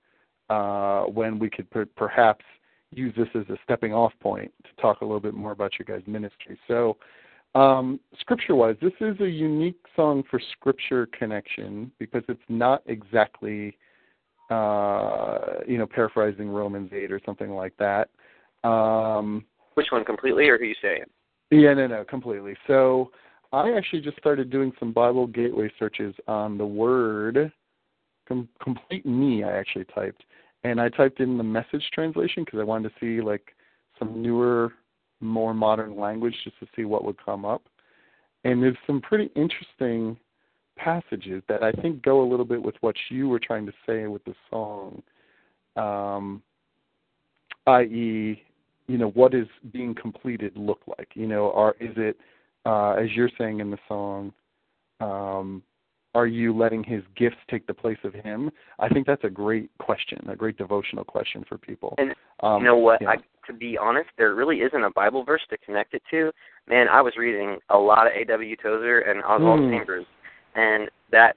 uh, 0.50 1.04
when 1.04 1.38
we 1.38 1.50
could 1.50 1.70
per- 1.70 1.86
perhaps 1.98 2.46
use 2.92 3.14
this 3.16 3.28
as 3.36 3.48
a 3.50 3.58
stepping 3.64 3.94
off 3.94 4.14
point 4.20 4.52
to 4.64 4.82
talk 4.82 5.02
a 5.02 5.06
little 5.06 5.20
bit 5.20 5.34
more 5.34 5.52
about 5.52 5.72
your 5.78 5.86
guys' 5.86 6.08
ministry. 6.08 6.58
So. 6.68 6.98
Um, 7.54 8.00
scripture 8.20 8.56
wise, 8.56 8.78
this 8.82 8.94
is 9.02 9.20
a 9.20 9.28
unique 9.28 9.84
song 9.96 10.24
for 10.30 10.40
scripture 10.54 11.08
connection 11.08 11.92
because 12.00 12.24
it's 12.30 12.42
not 12.48 12.82
exactly 12.86 13.78
uh, 14.50 15.60
you 15.66 15.78
know, 15.78 15.88
paraphrasing 15.88 16.50
Romans 16.50 16.92
8 16.94 17.12
or 17.12 17.22
something 17.26 17.52
like 17.52 17.74
that. 17.78 18.10
Um, 18.68 19.46
Which 19.76 19.88
one 19.92 20.04
completely, 20.04 20.50
or 20.50 20.58
who 20.58 20.66
you 20.66 20.76
saying? 20.82 21.06
yeah, 21.52 21.74
no, 21.74 21.88
no, 21.88 22.04
completely. 22.04 22.56
So 22.68 23.12
I 23.54 23.72
actually 23.74 24.02
just 24.02 24.18
started 24.18 24.50
doing 24.50 24.74
some 24.80 24.92
Bible 24.92 25.26
gateway 25.28 25.72
searches 25.80 26.14
on 26.28 26.58
the 26.58 26.66
word 26.66 27.52
com- 28.28 28.50
complete 28.62 29.06
me, 29.06 29.44
I 29.44 29.52
actually 29.52 29.86
typed. 29.86 30.24
And 30.64 30.80
I 30.80 30.90
typed 30.90 31.20
in 31.20 31.38
the 31.38 31.44
message 31.44 31.84
translation 31.94 32.44
because 32.44 32.60
I 32.60 32.64
wanted 32.64 32.90
to 32.90 32.96
see 33.00 33.22
like 33.22 33.56
some 33.98 34.22
newer, 34.22 34.74
more 35.22 35.54
modern 35.54 35.98
language 35.98 36.36
just 36.44 36.60
to 36.60 36.68
see 36.76 36.86
what 36.86 37.04
would 37.06 37.24
come 37.24 37.46
up. 37.46 37.64
And 38.44 38.62
there's 38.62 38.78
some 38.88 39.02
pretty 39.02 39.32
interesting 39.36 40.18
passages 40.76 41.44
that 41.48 41.64
I 41.64 41.72
think 41.72 42.02
go 42.02 42.22
a 42.22 42.28
little 42.28 42.46
bit 42.46 42.62
with 42.62 42.76
what 42.82 42.96
you 43.10 43.30
were 43.30 43.40
trying 43.40 43.66
to 43.68 43.74
say 43.86 44.08
with 44.08 44.24
the 44.26 44.34
song. 44.50 45.04
Um, 45.76 46.42
i.e., 47.68 48.42
you 48.88 48.98
know, 48.98 49.10
what 49.12 49.32
does 49.32 49.48
being 49.72 49.96
completed 49.96 50.54
look 50.58 50.82
like? 50.98 51.10
You 51.14 51.28
know, 51.28 51.52
are 51.54 51.76
is 51.80 51.94
it 51.98 52.18
uh, 52.66 52.92
as 52.94 53.10
you're 53.16 53.30
saying 53.38 53.60
in 53.60 53.72
the 53.72 53.78
song, 53.88 54.34
um, 55.00 55.64
are 56.14 56.28
you 56.28 56.56
letting 56.56 56.84
his 56.84 57.04
gifts 57.16 57.38
take 57.50 57.66
the 57.68 57.74
place 57.74 57.98
of 58.04 58.14
him? 58.14 58.52
I 58.80 58.90
think 58.90 59.08
that's 59.08 59.24
a 59.24 59.30
great 59.30 59.70
question, 59.80 60.20
a 60.30 60.36
great 60.36 60.58
devotional 60.58 61.04
question 61.04 61.46
for 61.48 61.58
people. 61.58 61.96
And 61.98 62.14
Um, 62.42 62.60
you 62.60 62.66
know 62.66 62.78
what? 62.78 63.02
yeah. 63.02 63.12
I, 63.12 63.18
to 63.48 63.54
be 63.54 63.78
honest, 63.78 64.10
there 64.18 64.36
really 64.36 64.62
isn't 64.62 64.84
a 64.84 64.90
Bible 64.92 65.24
verse 65.24 65.42
to 65.50 65.58
connect 65.58 65.94
it 65.94 66.04
to. 66.12 66.32
Man, 66.68 66.88
I 66.90 67.02
was 67.02 67.16
reading 67.18 67.60
a 67.70 67.78
lot 67.78 68.08
of 68.08 68.14
A.W. 68.14 68.56
Tozer 68.58 69.00
and 69.00 69.24
Oswald 69.24 69.60
Hmm. 69.62 69.72
Chambers, 69.72 70.06
and 70.56 70.90
that 71.12 71.36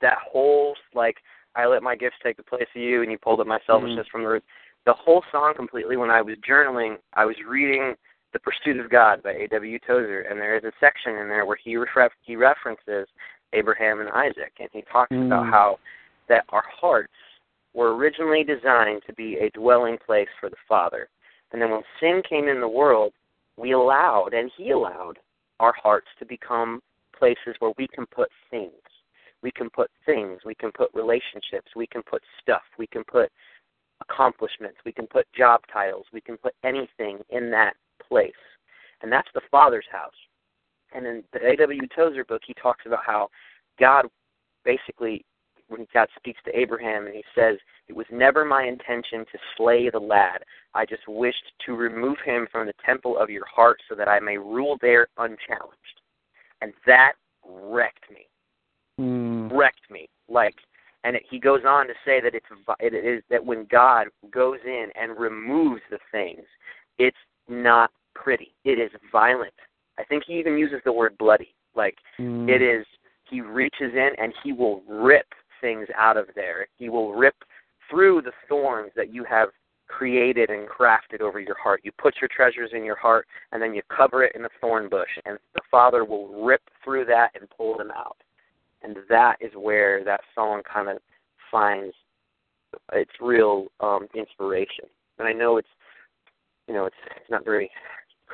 that 0.00 0.18
whole 0.18 0.74
like 0.94 1.16
I 1.56 1.66
let 1.66 1.82
my 1.82 1.94
gifts 1.96 2.16
take 2.22 2.36
the 2.36 2.42
place 2.42 2.66
of 2.74 2.80
you, 2.82 3.02
and 3.02 3.10
you 3.12 3.18
pulled 3.18 3.40
up 3.40 3.46
my 3.46 3.60
selfishness 3.66 4.06
from 4.10 4.22
the 4.22 4.28
root. 4.28 4.44
The 4.86 4.92
whole 4.92 5.22
song 5.30 5.54
completely. 5.54 5.96
When 5.96 6.10
I 6.10 6.20
was 6.22 6.36
journaling, 6.48 6.96
I 7.14 7.24
was 7.24 7.36
reading 7.46 7.94
"The 8.32 8.40
Pursuit 8.40 8.78
of 8.80 8.90
God" 8.90 9.22
by 9.22 9.32
A.W. 9.32 9.78
Tozer, 9.86 10.22
and 10.22 10.40
there 10.40 10.56
is 10.56 10.64
a 10.64 10.72
section 10.80 11.16
in 11.16 11.28
there 11.28 11.46
where 11.46 11.56
he 11.62 11.76
refer- 11.76 12.10
he 12.22 12.36
references 12.36 13.06
Abraham 13.54 14.00
and 14.00 14.10
Isaac, 14.10 14.52
and 14.58 14.68
he 14.72 14.82
talks 14.82 15.12
about 15.12 15.46
Mm. 15.46 15.50
how 15.50 15.78
that 16.28 16.44
our 16.50 16.64
hearts 16.68 17.14
were 17.72 17.94
originally 17.94 18.44
designed 18.44 19.02
to 19.04 19.12
be 19.12 19.38
a 19.38 19.50
dwelling 19.50 19.98
place 19.98 20.28
for 20.40 20.48
the 20.48 20.56
Father. 20.68 21.08
And 21.52 21.60
then 21.60 21.70
when 21.70 21.84
sin 22.00 22.22
came 22.22 22.48
in 22.48 22.60
the 22.60 22.68
world, 22.68 23.12
we 23.56 23.72
allowed, 23.72 24.34
and 24.34 24.50
He 24.56 24.70
allowed, 24.70 25.18
our 25.60 25.72
hearts 25.72 26.08
to 26.18 26.24
become 26.24 26.82
places 27.16 27.54
where 27.60 27.72
we 27.78 27.86
can 27.86 28.06
put 28.06 28.30
things. 28.50 28.72
We 29.42 29.52
can 29.52 29.70
put 29.70 29.90
things. 30.04 30.40
We 30.44 30.54
can 30.54 30.72
put 30.72 30.90
relationships. 30.94 31.70
We 31.76 31.86
can 31.86 32.02
put 32.02 32.22
stuff. 32.40 32.62
We 32.78 32.86
can 32.86 33.04
put 33.04 33.30
accomplishments. 34.00 34.78
We 34.84 34.92
can 34.92 35.06
put 35.06 35.30
job 35.32 35.60
titles. 35.72 36.06
We 36.12 36.20
can 36.20 36.36
put 36.38 36.54
anything 36.64 37.20
in 37.30 37.50
that 37.50 37.76
place. 38.08 38.32
And 39.02 39.12
that's 39.12 39.28
the 39.34 39.42
Father's 39.50 39.86
house. 39.92 40.14
And 40.94 41.06
in 41.06 41.24
the 41.32 41.40
A.W. 41.46 41.82
Tozer 41.94 42.24
book, 42.24 42.42
he 42.46 42.54
talks 42.54 42.84
about 42.86 43.00
how 43.04 43.28
God 43.78 44.06
basically, 44.64 45.24
when 45.68 45.86
God 45.92 46.08
speaks 46.16 46.40
to 46.44 46.56
Abraham, 46.58 47.06
and 47.06 47.14
he 47.14 47.24
says, 47.34 47.56
It 47.88 47.96
was 47.96 48.06
never 48.10 48.44
my 48.44 48.64
intention 48.64 49.20
to 49.32 49.38
slay 49.56 49.90
the 49.90 49.98
lad. 49.98 50.44
I 50.74 50.86
just 50.86 51.02
wished 51.08 51.52
to 51.66 51.74
remove 51.74 52.16
him 52.24 52.46
from 52.50 52.66
the 52.66 52.72
temple 52.84 53.18
of 53.18 53.28
your 53.30 53.46
heart 53.46 53.78
so 53.88 53.94
that 53.96 54.08
I 54.08 54.20
may 54.20 54.38
rule 54.38 54.78
there 54.80 55.08
unchallenged. 55.18 56.00
And 56.60 56.72
that 56.86 57.14
wrecked 57.46 58.10
me. 58.10 58.26
Mm, 59.00 59.50
Wrecked 59.52 59.90
me. 59.90 60.08
like 60.28 60.54
and 61.02 61.16
it, 61.16 61.24
he 61.28 61.38
goes 61.38 61.60
on 61.66 61.86
to 61.86 61.92
say 62.04 62.20
that 62.20 62.34
it's 62.34 62.46
it 62.80 62.94
is 62.94 63.22
that 63.28 63.44
when 63.44 63.66
God 63.70 64.06
goes 64.30 64.58
in 64.64 64.86
and 65.00 65.18
removes 65.18 65.82
the 65.90 65.98
things, 66.10 66.44
it's 66.98 67.16
not 67.48 67.90
pretty. 68.14 68.54
It 68.64 68.78
is 68.78 68.90
violent. 69.12 69.52
I 69.98 70.04
think 70.04 70.24
he 70.26 70.38
even 70.38 70.58
uses 70.58 70.80
the 70.84 70.92
word 70.92 71.16
bloody. 71.18 71.54
Like 71.74 71.96
Mm. 72.18 72.48
it 72.48 72.62
is 72.62 72.86
he 73.28 73.40
reaches 73.40 73.92
in 73.94 74.10
and 74.18 74.32
he 74.42 74.52
will 74.52 74.82
rip 74.88 75.26
things 75.60 75.88
out 75.96 76.16
of 76.16 76.28
there. 76.34 76.66
He 76.76 76.88
will 76.88 77.14
rip 77.14 77.34
through 77.90 78.22
the 78.22 78.32
thorns 78.48 78.92
that 78.96 79.12
you 79.12 79.24
have 79.24 79.48
created 79.88 80.50
and 80.50 80.68
crafted 80.68 81.20
over 81.20 81.40
your 81.40 81.56
heart. 81.56 81.80
You 81.84 81.92
put 81.92 82.14
your 82.20 82.28
treasures 82.28 82.70
in 82.72 82.84
your 82.84 82.96
heart 82.96 83.26
and 83.52 83.60
then 83.62 83.74
you 83.74 83.82
cover 83.94 84.24
it 84.24 84.34
in 84.34 84.44
a 84.44 84.48
thorn 84.60 84.88
bush 84.88 85.08
and 85.24 85.38
the 85.54 85.60
Father 85.70 86.04
will 86.04 86.44
rip 86.44 86.62
through 86.82 87.04
that 87.06 87.30
and 87.38 87.48
pull 87.50 87.76
them 87.76 87.90
out. 87.90 88.16
And 88.82 88.96
that 89.08 89.36
is 89.40 89.52
where 89.56 90.04
that 90.04 90.20
song 90.34 90.62
kind 90.70 90.88
of 90.88 90.98
finds 91.50 91.94
its 92.92 93.12
real 93.20 93.66
um 93.80 94.08
inspiration. 94.14 94.86
And 95.18 95.28
I 95.28 95.32
know 95.32 95.56
it's 95.56 95.68
you 96.66 96.74
know, 96.74 96.86
it's 96.86 96.96
it's 97.16 97.30
not 97.30 97.44
very 97.44 97.70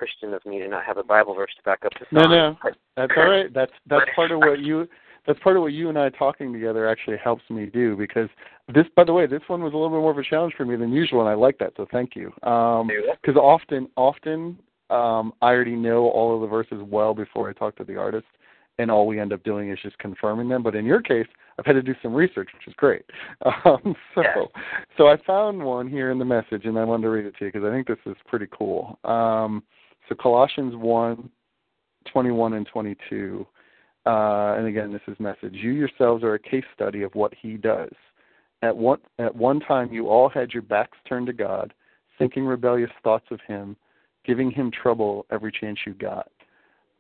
Christian 0.01 0.33
of 0.33 0.45
me 0.47 0.59
to 0.61 0.67
not 0.67 0.87
have 0.87 0.97
a 0.97 1.03
Bible 1.03 1.35
verse 1.35 1.51
to 1.59 1.63
back 1.63 1.81
up 1.85 1.93
the 2.01 2.07
No, 2.11 2.27
no. 2.27 2.57
That's 2.97 3.13
all 3.19 3.29
right. 3.29 3.53
That's 3.53 3.73
that's 3.87 4.07
part 4.17 4.31
of 4.31 4.39
what 4.39 4.61
you 4.61 4.89
that's 5.27 5.39
part 5.41 5.57
of 5.57 5.63
what 5.63 5.75
you 5.75 5.91
and 5.91 5.99
I 5.99 6.09
talking 6.09 6.55
together 6.55 6.89
actually 6.89 7.19
helps 7.23 7.43
me 7.51 7.67
do 7.67 7.99
because 7.99 8.31
this 8.75 8.87
by 8.97 9.05
the 9.05 9.13
way, 9.13 9.27
this 9.27 9.43
one 9.47 9.63
was 9.63 9.75
a 9.75 9.77
little 9.77 9.91
bit 9.91 10.01
more 10.01 10.11
of 10.11 10.17
a 10.17 10.25
challenge 10.25 10.55
for 10.57 10.65
me 10.65 10.75
than 10.77 10.91
usual 10.91 11.21
and 11.21 11.29
I 11.29 11.35
like 11.35 11.59
that, 11.59 11.75
so 11.77 11.87
thank 11.93 12.17
you. 12.17 12.33
Um 12.49 12.89
because 13.21 13.37
often 13.37 13.89
often 13.97 14.59
um 14.89 15.35
I 15.43 15.49
already 15.49 15.77
know 15.77 16.09
all 16.09 16.35
of 16.35 16.41
the 16.41 16.47
verses 16.47 16.83
well 16.83 17.13
before 17.13 17.51
I 17.51 17.53
talk 17.53 17.77
to 17.77 17.85
the 17.85 17.97
artist 17.97 18.27
and 18.79 18.91
all 18.91 19.07
we 19.07 19.21
end 19.21 19.35
up 19.35 19.45
doing 19.45 19.71
is 19.71 19.79
just 19.83 19.99
confirming 19.99 20.49
them. 20.49 20.63
But 20.63 20.75
in 20.75 20.87
your 20.87 21.03
case, 21.03 21.27
I've 21.59 21.67
had 21.67 21.75
to 21.75 21.83
do 21.83 21.95
some 22.03 22.15
research, 22.15 22.49
which 22.55 22.67
is 22.67 22.75
great. 22.77 23.05
Um, 23.65 23.95
so, 24.15 24.23
Yeah. 24.23 24.45
so 24.97 25.09
I 25.09 25.17
found 25.27 25.63
one 25.63 25.89
here 25.89 26.11
in 26.11 26.19
the 26.19 26.25
message, 26.25 26.65
and 26.65 26.79
I 26.79 26.85
wanted 26.85 27.03
to 27.03 27.11
read 27.11 27.27
it 27.27 27.35
to 27.39 27.45
you 27.45 27.53
because 27.53 27.67
I 27.67 27.71
think 27.71 27.87
this 27.87 27.99
is 28.07 28.17
pretty 28.27 28.47
cool. 28.57 28.99
Um, 29.05 29.63
so 30.11 30.17
Colossians 30.17 30.75
one, 30.75 31.31
twenty-one 32.13 32.55
and 32.55 32.67
22. 32.67 33.47
Uh, 34.07 34.55
and 34.57 34.67
again, 34.67 34.93
this 34.93 35.03
is 35.07 35.19
message. 35.21 35.55
You 35.55 35.71
yourselves 35.71 36.25
are 36.25 36.35
a 36.35 36.39
case 36.39 36.65
study 36.75 37.03
of 37.03 37.15
what 37.15 37.33
he 37.41 37.53
does. 37.53 37.93
At 38.63 38.77
one, 38.77 38.99
at 39.19 39.35
one 39.35 39.61
time, 39.61 39.93
you 39.93 40.09
all 40.09 40.29
had 40.29 40.53
your 40.53 40.63
backs 40.63 40.99
turned 41.09 41.29
to 41.29 41.33
God, 41.33 41.73
thinking 42.19 42.45
rebellious 42.45 42.91
thoughts 43.05 43.27
of 43.31 43.41
him, 43.47 43.77
giving 44.25 44.51
him 44.51 44.71
trouble 44.71 45.27
every 45.31 45.53
chance 45.53 45.79
you 45.87 45.95
got. 45.95 46.31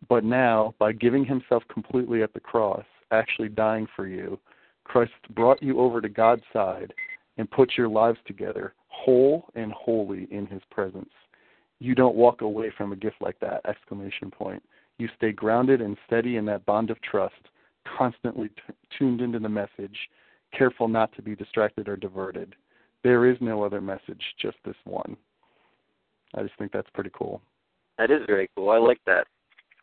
But 0.09 0.25
now, 0.25 0.75
by 0.79 0.93
giving 0.93 1.25
himself 1.25 1.65
completely 1.73 2.23
at 2.23 2.33
the 2.33 2.41
cross, 2.41 2.85
actually 3.11 3.49
dying 3.49 3.89
for 3.97 4.07
you, 4.07 4.39
Christ 4.85 5.13
brought 5.35 5.63
you 5.63 5.81
over 5.81 6.01
to 6.01 6.09
God's 6.09 6.45
side 6.53 6.95
and 7.39 7.51
put 7.51 7.73
your 7.77 7.89
lives 7.89 8.19
together, 8.27 8.73
whole 8.89 9.47
and 9.55 9.73
holy 9.73 10.29
in 10.31 10.47
his 10.47 10.63
presence. 10.71 11.11
You 11.81 11.95
don't 11.95 12.15
walk 12.15 12.43
away 12.43 12.71
from 12.77 12.93
a 12.93 12.97
gift 12.97 13.17
like 13.21 13.41
that, 13.41 13.65
exclamation 13.67 14.31
point. 14.31 14.63
You 14.99 15.09
stay 15.17 15.33
grounded 15.33 15.81
and 15.81 15.97
steady 16.07 16.37
in 16.37 16.45
that 16.47 16.67
bond 16.67 16.91
of 16.91 17.01
trust, 17.01 17.35
constantly 17.99 18.49
t- 18.49 18.75
tuned 18.99 19.23
into 19.23 19.39
the 19.39 19.49
message, 19.49 19.97
careful 20.57 20.89
not 20.89 21.11
to 21.17 21.23
be 21.23 21.35
distracted 21.35 21.89
or 21.89 21.97
diverted. 21.97 22.55
There 23.03 23.27
is 23.27 23.39
no 23.41 23.63
other 23.65 23.81
message, 23.81 24.23
just 24.39 24.59
this 24.65 24.77
one. 24.85 25.17
I 26.35 26.43
just 26.43 26.57
think 26.59 26.71
that's 26.71 26.91
pretty 26.95 27.11
cool 27.15 27.41
That 27.99 28.11
is 28.11 28.21
very 28.27 28.49
cool. 28.55 28.71
I 28.71 28.79
like 28.79 29.01
that. 29.07 29.27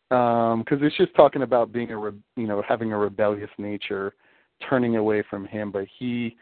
because 0.10 0.80
it's 0.82 0.96
just 0.98 1.16
talking 1.16 1.42
about 1.42 1.74
being 1.74 1.92
a 1.92 1.98
re- 1.98 2.22
you 2.36 2.48
know 2.48 2.62
having 2.68 2.94
a 2.94 2.98
rebellious 2.98 3.50
nature, 3.58 4.14
turning 4.70 4.96
away 4.98 5.24
from 5.30 5.46
Him. 5.46 5.72
But 5.72 5.88
He, 5.98 6.38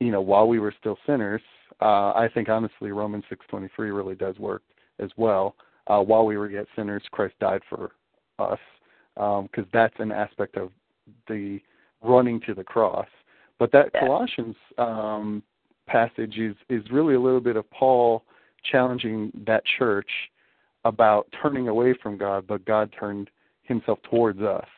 you 0.00 0.10
know, 0.10 0.20
while 0.20 0.48
we 0.48 0.58
were 0.58 0.74
still 0.78 0.98
sinners, 1.06 1.40
uh, 1.80 2.12
I 2.12 2.28
think 2.34 2.48
honestly 2.48 2.90
Romans 2.90 3.24
six 3.28 3.46
twenty 3.48 3.68
three 3.76 3.90
really 3.90 4.16
does 4.16 4.36
work 4.38 4.62
as 4.98 5.10
well. 5.16 5.54
Uh, 5.86 6.00
while 6.00 6.26
we 6.26 6.36
were 6.36 6.50
yet 6.50 6.66
sinners, 6.74 7.02
Christ 7.10 7.34
died 7.40 7.62
for 7.68 7.92
us, 8.38 8.58
because 9.14 9.66
that's 9.72 9.94
an 9.98 10.12
aspect 10.12 10.56
of 10.56 10.70
the 11.28 11.60
running 12.02 12.40
to 12.46 12.54
the 12.54 12.64
cross. 12.64 13.08
But 13.58 13.72
that 13.72 13.90
Yeah. 13.94 14.00
Colossians 14.00 14.56
um, 14.78 15.42
passage 15.86 16.38
is 16.38 16.56
is 16.68 16.90
really 16.90 17.14
a 17.14 17.20
little 17.20 17.40
bit 17.40 17.56
of 17.56 17.68
Paul 17.70 18.24
challenging 18.70 19.30
that 19.46 19.62
church 19.78 20.10
about 20.84 21.26
turning 21.40 21.68
away 21.68 21.94
from 21.94 22.16
God, 22.16 22.46
but 22.46 22.64
God 22.64 22.92
turned 22.98 23.30
himself 23.62 23.98
towards 24.02 24.40
us. 24.40 24.68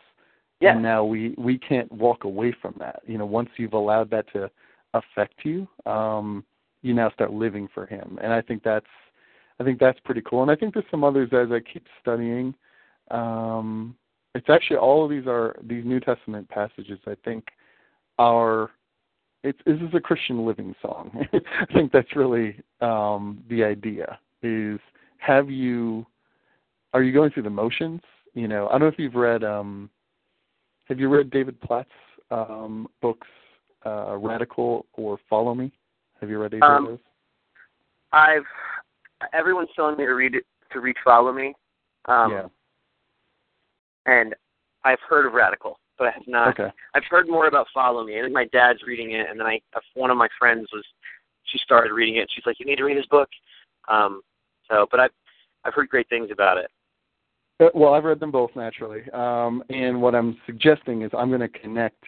Yeah. 0.60 0.72
And 0.72 0.82
now 0.82 1.04
we 1.04 1.34
we 1.38 1.58
can't 1.58 1.90
walk 1.90 2.24
away 2.24 2.52
from 2.60 2.74
that. 2.78 3.02
You 3.06 3.18
know, 3.18 3.26
once 3.26 3.50
you've 3.56 3.74
allowed 3.74 4.10
that 4.10 4.26
to 4.32 4.50
affect 4.94 5.44
you, 5.44 5.68
um, 5.86 6.44
you 6.82 6.94
now 6.94 7.10
start 7.10 7.32
living 7.32 7.68
for 7.74 7.86
him. 7.86 8.18
And 8.22 8.32
I 8.32 8.40
think 8.40 8.62
that's 8.62 8.86
I 9.60 9.64
think 9.64 9.78
that's 9.78 9.98
pretty 10.00 10.22
cool. 10.24 10.42
And 10.42 10.50
I 10.50 10.56
think 10.56 10.74
there's 10.74 10.86
some 10.90 11.04
others 11.04 11.30
as 11.32 11.50
I 11.50 11.60
keep 11.60 11.86
studying. 12.00 12.54
Um 13.10 13.96
it's 14.34 14.48
actually 14.50 14.76
all 14.76 15.04
of 15.04 15.10
these 15.10 15.26
are 15.26 15.56
these 15.62 15.84
New 15.84 16.00
Testament 16.00 16.48
passages 16.48 16.98
I 17.06 17.16
think 17.24 17.44
are 18.18 18.70
it's 19.44 19.58
this 19.64 19.76
is 19.80 19.94
a 19.94 20.00
Christian 20.00 20.44
living 20.46 20.74
song. 20.82 21.10
I 21.32 21.72
think 21.72 21.92
that's 21.92 22.14
really 22.16 22.60
um 22.80 23.42
the 23.48 23.64
idea 23.64 24.18
is 24.42 24.78
have 25.18 25.50
you 25.50 26.06
are 26.92 27.02
you 27.02 27.12
going 27.12 27.30
through 27.30 27.44
the 27.44 27.50
motions? 27.50 28.00
You 28.34 28.48
know, 28.48 28.68
I 28.68 28.72
don't 28.72 28.82
know 28.82 28.86
if 28.88 28.98
you've 28.98 29.14
read 29.14 29.44
um 29.44 29.90
have 30.84 30.98
you 30.98 31.08
read 31.08 31.30
David 31.30 31.60
Platt's 31.60 31.90
um 32.30 32.88
books 33.00 33.26
uh 33.86 34.16
Radical 34.16 34.86
or 34.94 35.18
Follow 35.28 35.54
Me? 35.54 35.72
Have 36.20 36.30
you 36.30 36.38
read 36.38 36.54
either 36.54 36.64
Um, 36.64 36.84
of 36.84 36.90
those? 36.90 36.98
I've 38.12 38.46
everyone's 39.32 39.68
telling 39.74 39.96
me 39.96 40.04
to 40.04 40.12
read 40.12 40.34
it 40.34 40.44
to 40.72 40.80
read 40.80 40.96
Follow 41.04 41.32
Me. 41.32 41.54
Um 42.06 42.30
yeah. 42.32 42.46
and 44.06 44.34
I've 44.84 45.00
heard 45.08 45.26
of 45.26 45.32
Radical, 45.32 45.78
but 45.98 46.08
I 46.08 46.10
have 46.12 46.26
not 46.26 46.48
Okay. 46.58 46.70
I've 46.94 47.04
heard 47.10 47.28
more 47.28 47.46
about 47.46 47.66
Follow 47.74 48.04
Me. 48.04 48.18
I 48.18 48.22
think 48.22 48.34
my 48.34 48.46
dad's 48.52 48.82
reading 48.86 49.12
it 49.12 49.28
and 49.28 49.38
then 49.38 49.46
I 49.46 49.60
one 49.94 50.10
of 50.10 50.16
my 50.16 50.28
friends 50.38 50.68
was 50.72 50.84
she 51.44 51.58
started 51.58 51.92
reading 51.92 52.16
it 52.16 52.20
and 52.20 52.30
she's 52.34 52.46
like, 52.46 52.60
You 52.60 52.66
need 52.66 52.76
to 52.76 52.84
read 52.84 52.96
his 52.96 53.06
book. 53.06 53.28
Um 53.88 54.22
so 54.68 54.86
but 54.90 55.00
I've 55.00 55.10
I've 55.64 55.74
heard 55.74 55.88
great 55.88 56.08
things 56.08 56.30
about 56.30 56.58
it. 56.58 56.70
Uh, 57.60 57.68
Well, 57.74 57.94
I've 57.94 58.04
read 58.04 58.20
them 58.20 58.30
both 58.30 58.50
naturally, 58.54 59.02
um, 59.10 59.64
and 59.68 60.00
what 60.00 60.14
I'm 60.14 60.36
suggesting 60.46 61.02
is 61.02 61.10
I'm 61.16 61.28
going 61.28 61.40
to 61.40 61.48
connect 61.48 62.04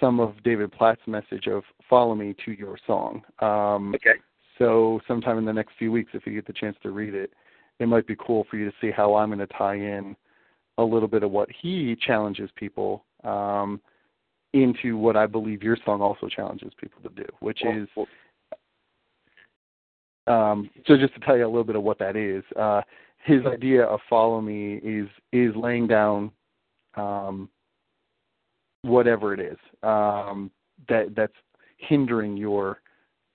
some 0.00 0.20
of 0.20 0.42
David 0.42 0.72
Platt's 0.72 1.02
message 1.06 1.46
of 1.46 1.62
"Follow 1.88 2.14
Me" 2.14 2.34
to 2.44 2.52
your 2.52 2.78
song. 2.86 3.22
Um, 3.40 3.94
Okay. 3.94 4.18
So, 4.58 5.00
sometime 5.06 5.38
in 5.38 5.44
the 5.44 5.52
next 5.52 5.72
few 5.78 5.92
weeks, 5.92 6.10
if 6.14 6.26
you 6.26 6.34
get 6.34 6.46
the 6.46 6.52
chance 6.52 6.76
to 6.82 6.90
read 6.90 7.14
it, 7.14 7.32
it 7.78 7.86
might 7.88 8.06
be 8.06 8.16
cool 8.18 8.46
for 8.50 8.56
you 8.56 8.64
to 8.64 8.76
see 8.80 8.90
how 8.90 9.14
I'm 9.14 9.28
going 9.28 9.38
to 9.38 9.46
tie 9.46 9.74
in 9.74 10.16
a 10.78 10.82
little 10.82 11.08
bit 11.08 11.22
of 11.22 11.30
what 11.30 11.48
he 11.62 11.96
challenges 12.06 12.50
people 12.56 13.04
um, 13.24 13.80
into 14.52 14.96
what 14.96 15.16
I 15.16 15.26
believe 15.26 15.62
your 15.62 15.76
song 15.84 16.00
also 16.00 16.28
challenges 16.28 16.72
people 16.80 17.02
to 17.02 17.10
do, 17.14 17.26
which 17.40 17.60
Well, 17.64 17.76
is 17.76 17.88
well, 17.96 18.06
um, 20.26 20.70
so 20.86 20.96
just 20.96 21.14
to 21.14 21.20
tell 21.20 21.36
you 21.36 21.44
a 21.44 21.48
little 21.48 21.64
bit 21.64 21.76
of 21.76 21.82
what 21.82 21.98
that 21.98 22.16
is, 22.16 22.42
uh, 22.56 22.82
his 23.24 23.44
idea 23.46 23.84
of 23.84 24.00
follow 24.08 24.40
me 24.40 24.76
is 24.76 25.08
is 25.32 25.54
laying 25.56 25.86
down 25.86 26.30
um, 26.96 27.48
whatever 28.82 29.34
it 29.34 29.40
is 29.40 29.58
um, 29.82 30.50
that 30.88 31.14
that's 31.14 31.32
hindering 31.78 32.36
your 32.36 32.80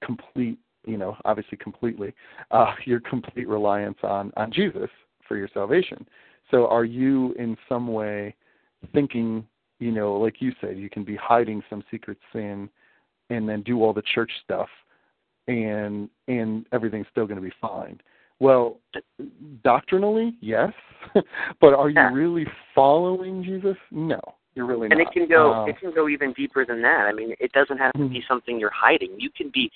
complete, 0.03 0.57
you 0.85 0.97
know, 0.97 1.15
obviously 1.25 1.57
completely 1.57 2.13
uh, 2.51 2.73
your 2.85 2.99
complete 2.99 3.47
reliance 3.47 3.97
on 4.03 4.31
on 4.37 4.51
Jesus 4.51 4.89
for 5.27 5.37
your 5.37 5.49
salvation. 5.53 6.05
So, 6.49 6.67
are 6.67 6.85
you 6.85 7.33
in 7.39 7.57
some 7.69 7.87
way 7.87 8.35
thinking, 8.93 9.45
you 9.79 9.91
know, 9.91 10.15
like 10.15 10.41
you 10.41 10.51
said, 10.59 10.77
you 10.77 10.89
can 10.89 11.03
be 11.03 11.15
hiding 11.15 11.63
some 11.69 11.83
secret 11.89 12.17
sin 12.33 12.69
and 13.29 13.47
then 13.47 13.61
do 13.61 13.81
all 13.81 13.93
the 13.93 14.03
church 14.13 14.31
stuff 14.43 14.67
and 15.47 16.09
and 16.27 16.65
everything's 16.71 17.07
still 17.11 17.25
going 17.25 17.37
to 17.37 17.43
be 17.43 17.53
fine. 17.59 17.99
Well, 18.39 18.79
doctrinally, 19.63 20.35
yes, 20.41 20.71
but 21.61 21.73
are 21.73 21.89
you 21.89 22.09
really 22.11 22.45
following 22.73 23.43
Jesus? 23.43 23.77
No, 23.91 24.19
you're 24.55 24.65
really 24.65 24.87
and 24.89 24.97
not. 24.97 25.07
it 25.07 25.13
can 25.13 25.27
go 25.27 25.53
Um, 25.53 25.69
it 25.69 25.79
can 25.79 25.93
go 25.93 26.09
even 26.09 26.33
deeper 26.33 26.65
than 26.65 26.81
that. 26.81 27.05
I 27.07 27.13
mean, 27.13 27.35
it 27.39 27.51
doesn't 27.51 27.77
have 27.77 27.93
to 27.93 28.09
be 28.09 28.23
something 28.27 28.59
you're 28.59 28.71
hiding. 28.73 29.15
You 29.19 29.29
can 29.29 29.51
be 29.53 29.71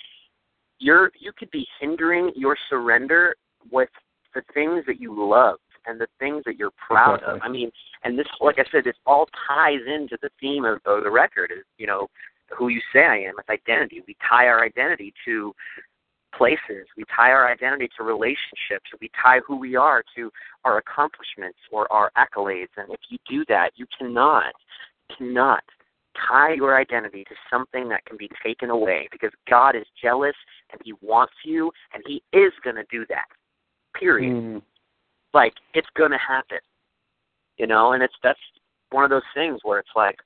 you're 0.80 1.12
you 1.20 1.32
could 1.38 1.52
be 1.52 1.66
hindering 1.80 2.32
your 2.36 2.58
surrender 2.70 3.36
with 3.72 3.90
the 4.34 4.42
things 4.54 4.84
that 4.88 5.00
you 5.00 5.14
love 5.18 5.58
and 5.88 6.00
the 6.00 6.08
things 6.20 6.44
that 6.46 6.58
you're 6.58 6.74
proud 6.88 7.22
of. 7.24 7.40
I 7.42 7.50
mean, 7.50 7.72
and 8.04 8.18
this 8.18 8.28
like 8.42 8.60
I 8.60 8.66
said, 8.72 8.84
this 8.84 8.96
all 9.06 9.28
ties 9.48 9.80
into 9.88 10.18
the 10.22 10.30
theme 10.40 10.66
of, 10.66 10.80
of 10.86 11.04
the 11.04 11.12
record 11.12 11.52
is, 11.52 11.64
you 11.78 11.88
know, 11.88 12.08
who 12.58 12.68
you 12.70 12.82
say 12.94 13.04
I 13.04 13.18
am, 13.18 13.34
it's 13.40 13.50
identity. 13.50 14.04
We 14.08 14.16
tie 14.30 14.48
our 14.48 14.64
identity 14.64 15.14
to 15.26 15.54
places. 16.38 16.86
We 16.98 17.04
tie 17.16 17.32
our 17.32 17.52
identity 17.52 17.90
to 17.98 18.04
relationships. 18.04 18.90
We 19.00 19.10
tie 19.22 19.40
who 19.48 19.58
we 19.58 19.76
are 19.76 20.04
to 20.16 20.32
our 20.64 20.78
accomplishments 20.78 21.58
or 21.72 21.92
our 21.92 22.12
accolades. 22.18 22.70
And 22.78 22.92
if 22.92 23.00
you 23.10 23.18
do 23.30 23.46
that, 23.48 23.72
you 23.76 23.86
cannot, 23.98 24.54
cannot 25.18 25.64
tie 26.30 26.54
your 26.54 26.80
identity 26.80 27.24
to 27.26 27.36
something 27.50 27.90
that 27.90 28.06
can 28.06 28.18
be 28.18 28.30
taken 28.44 28.70
away 28.70 29.08
because 29.12 29.32
God 29.50 29.76
is 29.76 29.86
jealous 30.02 30.36
and 30.72 30.82
He 30.84 30.94
wants 31.02 31.34
you 31.44 31.72
and 31.94 32.04
He 32.06 32.24
is 32.38 32.52
going 32.64 32.76
to 32.76 32.86
do 32.92 33.06
that. 33.10 33.26
Period. 33.98 34.34
Mm. 34.34 34.62
Like 35.34 35.54
it's 35.74 35.88
going 35.98 36.12
to 36.12 36.18
happen. 36.18 36.60
You 37.58 37.68
know, 37.68 37.94
and 37.94 38.04
it's 38.04 38.14
that's 38.22 38.40
one 38.92 39.04
of 39.04 39.10
those 39.10 39.24
things 39.34 39.60
where 39.64 39.80
it's 39.80 39.96
like 39.96 40.18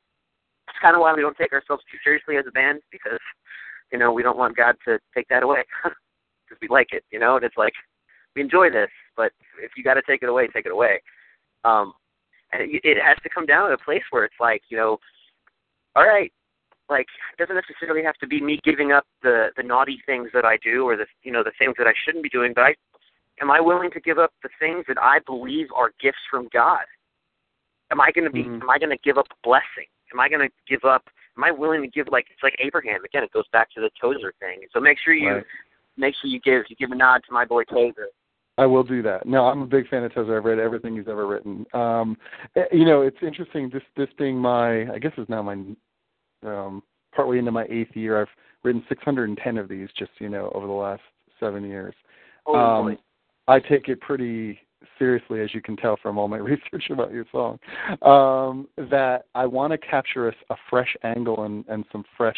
it's 0.67 0.77
kind 0.81 0.95
of 0.95 1.01
why 1.01 1.13
we 1.13 1.21
don't 1.21 1.37
take 1.37 1.53
ourselves 1.53 1.83
too 1.91 1.97
seriously 2.03 2.37
as 2.37 2.45
a 2.47 2.51
band 2.51 2.79
because 2.91 3.19
you 3.91 3.99
know 3.99 4.11
we 4.11 4.23
don't 4.23 4.37
want 4.37 4.57
God 4.57 4.75
to 4.85 4.99
take 5.15 5.27
that 5.29 5.43
away 5.43 5.63
because 5.83 6.59
we 6.61 6.67
like 6.67 6.89
it. 6.91 7.03
You 7.11 7.19
know, 7.19 7.35
and 7.35 7.45
it's 7.45 7.57
like 7.57 7.73
we 8.35 8.41
enjoy 8.41 8.69
this, 8.69 8.89
but 9.15 9.31
if 9.61 9.71
you 9.77 9.83
got 9.83 9.95
to 9.95 10.01
take 10.07 10.23
it 10.23 10.29
away, 10.29 10.47
take 10.47 10.65
it 10.65 10.71
away. 10.71 11.01
Um, 11.65 11.93
and 12.51 12.63
it, 12.63 12.81
it 12.83 12.97
has 13.03 13.17
to 13.23 13.29
come 13.29 13.45
down 13.45 13.67
to 13.67 13.75
a 13.75 13.77
place 13.77 14.03
where 14.09 14.25
it's 14.25 14.39
like 14.39 14.63
you 14.69 14.77
know 14.77 14.97
all 15.99 16.07
right, 16.07 16.31
like 16.89 17.07
it 17.33 17.37
doesn't 17.37 17.55
necessarily 17.55 18.03
have 18.03 18.15
to 18.15 18.27
be 18.27 18.39
me 18.39 18.57
giving 18.63 18.93
up 18.93 19.05
the 19.21 19.49
the 19.57 19.63
naughty 19.63 19.99
things 20.05 20.29
that 20.33 20.45
I 20.45 20.57
do 20.63 20.85
or 20.87 20.95
the 20.95 21.05
you 21.23 21.31
know 21.31 21.43
the 21.43 21.51
things 21.59 21.75
that 21.77 21.87
I 21.87 21.93
shouldn't 22.05 22.23
be 22.23 22.29
doing, 22.29 22.53
but 22.55 22.63
I 22.63 22.75
am 23.41 23.51
I 23.51 23.59
willing 23.59 23.91
to 23.91 23.99
give 23.99 24.17
up 24.17 24.31
the 24.41 24.49
things 24.59 24.85
that 24.87 24.97
I 24.97 25.19
believe 25.25 25.67
are 25.75 25.91
gifts 26.01 26.23
from 26.31 26.47
God? 26.53 26.85
Am 27.91 27.99
I 27.99 28.11
going 28.11 28.25
to 28.25 28.31
be 28.31 28.43
Mhm. 28.43 28.61
am 28.61 28.69
I 28.69 28.79
going 28.79 28.91
to 28.91 29.03
give 29.03 29.17
up 29.17 29.27
a 29.29 29.35
blessing? 29.43 29.87
Am 30.13 30.21
I 30.21 30.29
going 30.29 30.47
to 30.47 30.53
give 30.67 30.85
up 30.85 31.09
am 31.37 31.43
I 31.43 31.51
willing 31.51 31.81
to 31.81 31.87
give 31.89 32.07
like 32.07 32.27
it's 32.31 32.43
like 32.43 32.55
Abraham 32.59 33.03
again 33.03 33.23
it 33.23 33.31
goes 33.33 33.47
back 33.51 33.69
to 33.71 33.81
the 33.81 33.89
Tozer 33.99 34.33
thing. 34.39 34.61
So 34.71 34.79
make 34.79 34.99
sure 34.99 35.13
you 35.13 35.33
Right. 35.35 35.45
make 35.97 36.15
sure 36.15 36.29
you 36.29 36.39
give 36.39 36.63
you 36.69 36.77
give 36.77 36.91
a 36.91 36.95
nod 36.95 37.23
to 37.27 37.33
my 37.33 37.43
boy 37.43 37.65
Tozer. 37.65 38.07
I 38.59 38.65
will 38.65 38.83
do 38.83 39.01
that. 39.03 39.25
No, 39.25 39.45
I'm 39.45 39.61
a 39.61 39.65
big 39.65 39.87
fan 39.87 40.03
of 40.03 40.13
Tozer. 40.13 40.35
I've 40.37 40.43
read 40.43 40.59
everything 40.59 40.93
he's 40.97 41.07
ever 41.07 41.25
written. 41.25 41.65
Um, 41.73 42.17
eh, 42.57 42.65
you 42.73 42.83
know, 42.83 43.03
it's 43.03 43.17
interesting. 43.21 43.69
This 43.69 43.83
this 43.95 44.09
being 44.17 44.37
my, 44.37 44.91
I 44.93 44.99
guess 44.99 45.13
it's 45.17 45.29
now 45.29 45.41
my, 45.41 45.55
um, 46.45 46.83
partway 47.15 47.39
into 47.39 47.51
my 47.51 47.65
eighth 47.69 47.95
year. 47.95 48.21
I've 48.21 48.27
written 48.63 48.83
610 48.89 49.57
of 49.57 49.69
these, 49.69 49.89
just 49.97 50.11
you 50.19 50.29
know, 50.29 50.51
over 50.53 50.67
the 50.67 50.73
last 50.73 51.01
seven 51.39 51.63
years. 51.63 51.95
Oh 52.45 52.55
um. 52.55 52.97
I 53.47 53.59
take 53.59 53.87
it 53.87 53.99
pretty 54.01 54.59
seriously, 54.97 55.41
as 55.41 55.53
you 55.53 55.61
can 55.61 55.75
tell 55.75 55.97
from 56.01 56.17
all 56.17 56.27
my 56.27 56.37
research 56.37 56.89
about 56.89 57.11
your 57.11 57.25
song. 57.31 57.59
Um, 58.01 58.67
that 58.89 59.25
I 59.35 59.45
want 59.45 59.71
to 59.71 59.77
capture 59.77 60.29
a, 60.29 60.33
a 60.51 60.55
fresh 60.69 60.95
angle 61.03 61.45
and, 61.45 61.65
and 61.67 61.85
some 61.91 62.03
fresh, 62.15 62.37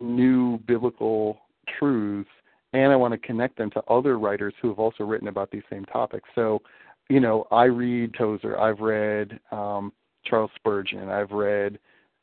new 0.00 0.58
biblical 0.66 1.38
truths, 1.78 2.30
and 2.72 2.92
I 2.92 2.96
want 2.96 3.12
to 3.12 3.18
connect 3.18 3.58
them 3.58 3.70
to 3.70 3.82
other 3.88 4.18
writers 4.18 4.54
who 4.60 4.68
have 4.68 4.78
also 4.78 5.04
written 5.04 5.28
about 5.28 5.50
these 5.50 5.62
same 5.70 5.84
topics. 5.86 6.28
So, 6.34 6.60
you 7.08 7.20
know, 7.20 7.46
I 7.50 7.64
read 7.64 8.14
Tozer, 8.14 8.58
I've 8.58 8.80
read 8.80 9.38
um, 9.52 9.92
Charles 10.24 10.50
Spurgeon, 10.56 11.08
I've 11.08 11.30
read 11.30 11.78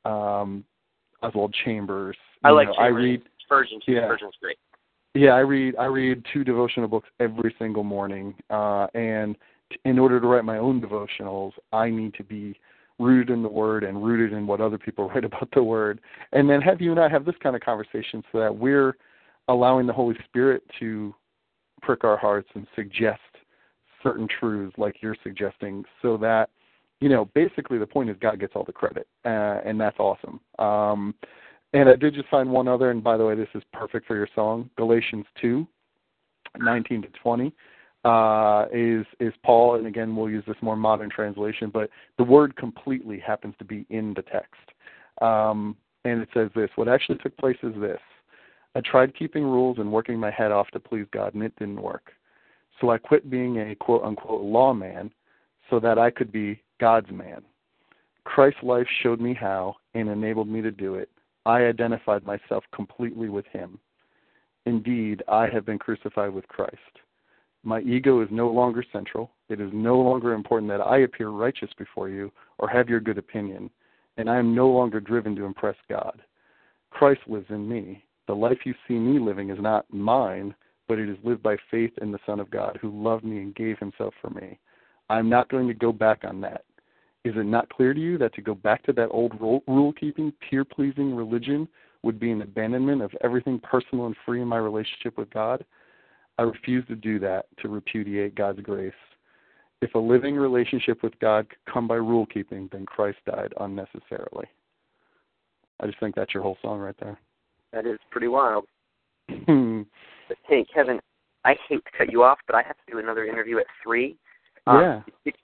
um, 0.05 0.63
Oswald 1.23 1.55
Chambers. 1.65 2.17
I 2.43 2.49
like 2.51 2.67
know, 2.67 2.73
I 2.75 2.87
read 2.87 3.21
Spurgeon 3.41 3.79
too. 3.85 3.93
yeah. 3.93 4.05
Spurgeon's 4.05 4.35
great. 4.41 4.57
yeah, 5.13 5.31
I 5.31 5.39
read 5.39 5.75
I 5.77 5.85
read 5.85 6.23
two 6.33 6.43
devotional 6.43 6.87
books 6.87 7.09
every 7.19 7.55
single 7.59 7.83
morning, 7.83 8.35
uh, 8.49 8.87
and 8.93 9.35
t- 9.71 9.79
in 9.85 9.99
order 9.99 10.19
to 10.19 10.27
write 10.27 10.45
my 10.45 10.57
own 10.57 10.81
devotionals, 10.81 11.51
I 11.71 11.89
need 11.89 12.13
to 12.15 12.23
be 12.23 12.59
rooted 12.99 13.29
in 13.29 13.41
the 13.41 13.49
Word 13.49 13.83
and 13.83 14.03
rooted 14.03 14.33
in 14.37 14.45
what 14.45 14.61
other 14.61 14.77
people 14.77 15.09
write 15.13 15.25
about 15.25 15.49
the 15.53 15.63
Word, 15.63 15.99
and 16.31 16.49
then 16.49 16.61
have 16.61 16.81
you 16.81 16.91
and 16.91 16.99
I 16.99 17.09
have 17.09 17.25
this 17.25 17.35
kind 17.41 17.55
of 17.55 17.61
conversation 17.61 18.23
so 18.31 18.39
that 18.39 18.55
we're 18.55 18.95
allowing 19.47 19.87
the 19.87 19.93
Holy 19.93 20.15
Spirit 20.25 20.63
to 20.79 21.13
prick 21.81 22.03
our 22.03 22.17
hearts 22.17 22.47
and 22.55 22.65
suggest 22.75 23.19
certain 24.01 24.27
truths 24.39 24.77
like 24.77 24.97
you're 25.01 25.17
suggesting, 25.23 25.83
so 26.01 26.17
that 26.17 26.49
you 27.03 27.09
know 27.09 27.25
basically 27.35 27.77
the 27.77 27.85
point 27.85 28.09
is 28.09 28.15
God 28.21 28.39
gets 28.39 28.53
all 28.55 28.63
the 28.63 28.71
credit, 28.71 29.07
uh, 29.25 29.59
and 29.65 29.79
that's 29.79 29.99
awesome. 29.99 30.39
Um, 30.57 31.13
and 31.73 31.89
I 31.89 31.97
did 31.97 32.13
just 32.13 32.29
find 32.29 32.49
one 32.49 32.69
other, 32.69 32.91
and 32.91 33.03
by 33.03 33.17
the 33.17 33.25
way, 33.25 33.35
this 33.35 33.49
is 33.53 33.61
perfect 33.73 34.07
for 34.07 34.15
your 34.15 34.29
song. 34.33 34.69
Galatians 34.77 35.25
2, 35.41 35.67
19 36.59 37.01
to 37.01 37.07
20, 37.21 37.53
uh, 38.05 38.65
is 38.71 39.05
is 39.19 39.33
Paul, 39.43 39.75
and 39.75 39.85
again, 39.85 40.15
we'll 40.15 40.29
use 40.29 40.45
this 40.47 40.55
more 40.61 40.77
modern 40.77 41.09
translation, 41.09 41.69
but 41.73 41.89
the 42.17 42.23
word 42.23 42.55
completely 42.55 43.19
happens 43.19 43.55
to 43.59 43.65
be 43.65 43.85
in 43.89 44.13
the 44.13 44.21
text. 44.21 44.61
Um, 45.21 45.75
and 46.05 46.21
it 46.21 46.29
says 46.33 46.51
this 46.55 46.69
What 46.75 46.87
actually 46.87 47.17
took 47.17 47.35
place 47.35 47.57
is 47.63 47.73
this 47.81 47.99
I 48.75 48.79
tried 48.79 49.13
keeping 49.13 49.43
rules 49.43 49.77
and 49.77 49.91
working 49.91 50.17
my 50.17 50.31
head 50.31 50.53
off 50.53 50.71
to 50.71 50.79
please 50.79 51.07
God, 51.11 51.33
and 51.33 51.43
it 51.43 51.53
didn't 51.59 51.81
work. 51.81 52.13
So 52.79 52.91
I 52.91 52.97
quit 52.97 53.29
being 53.29 53.57
a 53.57 53.75
quote 53.75 54.03
unquote 54.03 54.41
lawman 54.41 55.11
so 55.69 55.81
that 55.81 55.97
I 55.97 56.09
could 56.09 56.31
be 56.31 56.61
God's 56.83 57.11
man. 57.11 57.41
Christ's 58.25 58.61
life 58.61 58.87
showed 59.01 59.21
me 59.21 59.33
how 59.33 59.75
and 59.93 60.09
enabled 60.09 60.49
me 60.49 60.61
to 60.61 60.69
do 60.69 60.95
it. 60.95 61.09
I 61.45 61.61
identified 61.61 62.25
myself 62.25 62.65
completely 62.75 63.29
with 63.29 63.45
him. 63.53 63.79
Indeed, 64.65 65.23
I 65.29 65.47
have 65.47 65.65
been 65.65 65.79
crucified 65.79 66.33
with 66.33 66.45
Christ. 66.49 66.99
My 67.63 67.79
ego 67.79 68.21
is 68.21 68.27
no 68.31 68.49
longer 68.49 68.83
central. 68.91 69.31
It 69.47 69.61
is 69.61 69.69
no 69.71 69.97
longer 69.97 70.33
important 70.33 70.69
that 70.71 70.81
I 70.81 70.97
appear 71.03 71.29
righteous 71.29 71.69
before 71.77 72.09
you 72.09 72.33
or 72.57 72.67
have 72.67 72.89
your 72.89 72.99
good 72.99 73.17
opinion, 73.17 73.69
and 74.17 74.29
I 74.29 74.37
am 74.37 74.53
no 74.53 74.67
longer 74.67 74.99
driven 74.99 75.37
to 75.37 75.45
impress 75.45 75.77
God. 75.89 76.21
Christ 76.91 77.21
lives 77.27 77.47
in 77.47 77.69
me. 77.69 78.03
The 78.27 78.35
life 78.35 78.59
you 78.65 78.73
see 78.89 78.95
me 78.95 79.19
living 79.19 79.51
is 79.51 79.59
not 79.61 79.85
mine, 79.89 80.53
but 80.89 80.99
it 80.99 81.07
is 81.07 81.17
lived 81.23 81.43
by 81.43 81.55
faith 81.71 81.93
in 82.01 82.11
the 82.11 82.19
Son 82.25 82.41
of 82.41 82.51
God 82.51 82.77
who 82.81 82.91
loved 82.91 83.23
me 83.23 83.37
and 83.37 83.55
gave 83.55 83.79
himself 83.79 84.13
for 84.21 84.31
me. 84.31 84.59
I 85.09 85.19
am 85.19 85.29
not 85.29 85.47
going 85.47 85.69
to 85.69 85.73
go 85.73 85.93
back 85.93 86.25
on 86.25 86.41
that. 86.41 86.65
Is 87.25 87.35
it 87.37 87.45
not 87.45 87.69
clear 87.69 87.93
to 87.93 87.99
you 87.99 88.17
that 88.17 88.33
to 88.35 88.41
go 88.41 88.53
back 88.53 88.83
to 88.83 88.93
that 88.93 89.09
old 89.09 89.39
rule 89.39 89.93
keeping, 89.93 90.33
peer 90.49 90.65
pleasing 90.65 91.15
religion 91.15 91.67
would 92.03 92.19
be 92.19 92.31
an 92.31 92.41
abandonment 92.41 93.01
of 93.01 93.11
everything 93.21 93.59
personal 93.59 94.07
and 94.07 94.15
free 94.25 94.41
in 94.41 94.47
my 94.47 94.57
relationship 94.57 95.17
with 95.17 95.29
God? 95.29 95.63
I 96.37 96.43
refuse 96.43 96.85
to 96.87 96.95
do 96.95 97.19
that, 97.19 97.45
to 97.61 97.69
repudiate 97.69 98.35
God's 98.35 98.59
grace. 98.59 98.93
If 99.81 99.95
a 99.95 99.99
living 99.99 100.35
relationship 100.35 101.03
with 101.03 101.17
God 101.19 101.47
could 101.49 101.73
come 101.73 101.87
by 101.87 101.95
rule 101.95 102.25
keeping, 102.25 102.69
then 102.71 102.85
Christ 102.85 103.19
died 103.25 103.53
unnecessarily. 103.59 104.47
I 105.79 105.87
just 105.87 105.99
think 105.99 106.15
that's 106.15 106.33
your 106.33 106.43
whole 106.43 106.57
song 106.61 106.79
right 106.79 106.95
there. 106.99 107.19
That 107.71 107.85
is 107.85 107.99
pretty 108.09 108.27
wild. 108.27 108.65
hey, 109.27 110.65
Kevin, 110.73 110.99
I 111.45 111.55
hate 111.67 111.83
to 111.85 111.97
cut 111.97 112.11
you 112.11 112.23
off, 112.23 112.39
but 112.47 112.55
I 112.55 112.63
have 112.63 112.77
to 112.85 112.91
do 112.91 112.99
another 112.99 113.25
interview 113.25 113.59
at 113.59 113.65
three. 114.65 114.75
Uh, 114.75 115.01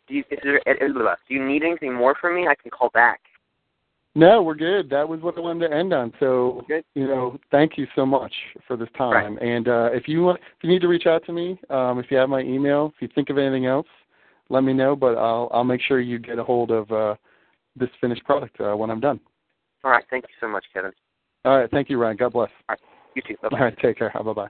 do 0.07 0.13
you, 0.13 0.23
there, 0.43 0.61
uh, 0.67 1.09
uh, 1.09 1.15
do 1.27 1.33
you 1.33 1.45
need 1.45 1.63
anything 1.63 1.93
more 1.93 2.15
from 2.19 2.35
me? 2.35 2.47
I 2.47 2.55
can 2.55 2.71
call 2.71 2.89
back. 2.93 3.21
No, 4.15 4.41
we're 4.41 4.55
good. 4.55 4.89
That 4.89 5.07
was 5.07 5.21
what 5.21 5.37
I 5.37 5.41
wanted 5.41 5.69
to 5.69 5.73
end 5.73 5.93
on. 5.93 6.11
So, 6.19 6.63
Good. 6.67 6.83
you 6.95 7.07
know, 7.07 7.37
thank 7.51 7.77
you 7.77 7.85
so 7.95 8.05
much 8.05 8.33
for 8.67 8.75
this 8.75 8.89
time. 8.97 9.37
And 9.37 9.67
uh, 9.67 9.89
if 9.93 10.07
you 10.07 10.23
want, 10.23 10.39
if 10.39 10.63
you 10.63 10.69
need 10.69 10.81
to 10.81 10.87
reach 10.87 11.05
out 11.05 11.23
to 11.27 11.31
me, 11.31 11.59
um, 11.69 11.99
if 11.99 12.07
you 12.09 12.17
have 12.17 12.27
my 12.27 12.41
email, 12.41 12.91
if 12.95 13.01
you 13.01 13.07
think 13.13 13.29
of 13.29 13.37
anything 13.37 13.67
else, 13.67 13.87
let 14.49 14.63
me 14.63 14.73
know. 14.73 14.95
But 14.95 15.17
I'll 15.17 15.49
I'll 15.53 15.63
make 15.63 15.81
sure 15.81 15.99
you 15.99 16.17
get 16.17 16.39
a 16.39 16.43
hold 16.43 16.71
of 16.71 16.91
uh, 16.91 17.15
this 17.75 17.89
finished 18.01 18.23
product 18.25 18.59
uh, 18.59 18.73
when 18.73 18.89
I'm 18.89 18.99
done. 18.99 19.19
All 19.83 19.91
right. 19.91 20.03
Thank 20.09 20.25
you 20.25 20.33
so 20.41 20.47
much, 20.47 20.65
Kevin. 20.73 20.91
All 21.45 21.57
right. 21.57 21.71
Thank 21.71 21.89
you, 21.89 21.97
Ryan. 21.97 22.17
God 22.17 22.33
bless. 22.33 22.49
All 22.67 22.73
right. 22.73 22.79
You 23.15 23.21
too. 23.21 23.35
Bye-bye. 23.41 23.57
All 23.57 23.63
right. 23.63 23.77
Take 23.79 23.97
care. 23.97 24.11
Bye 24.13 24.33
bye. 24.33 24.49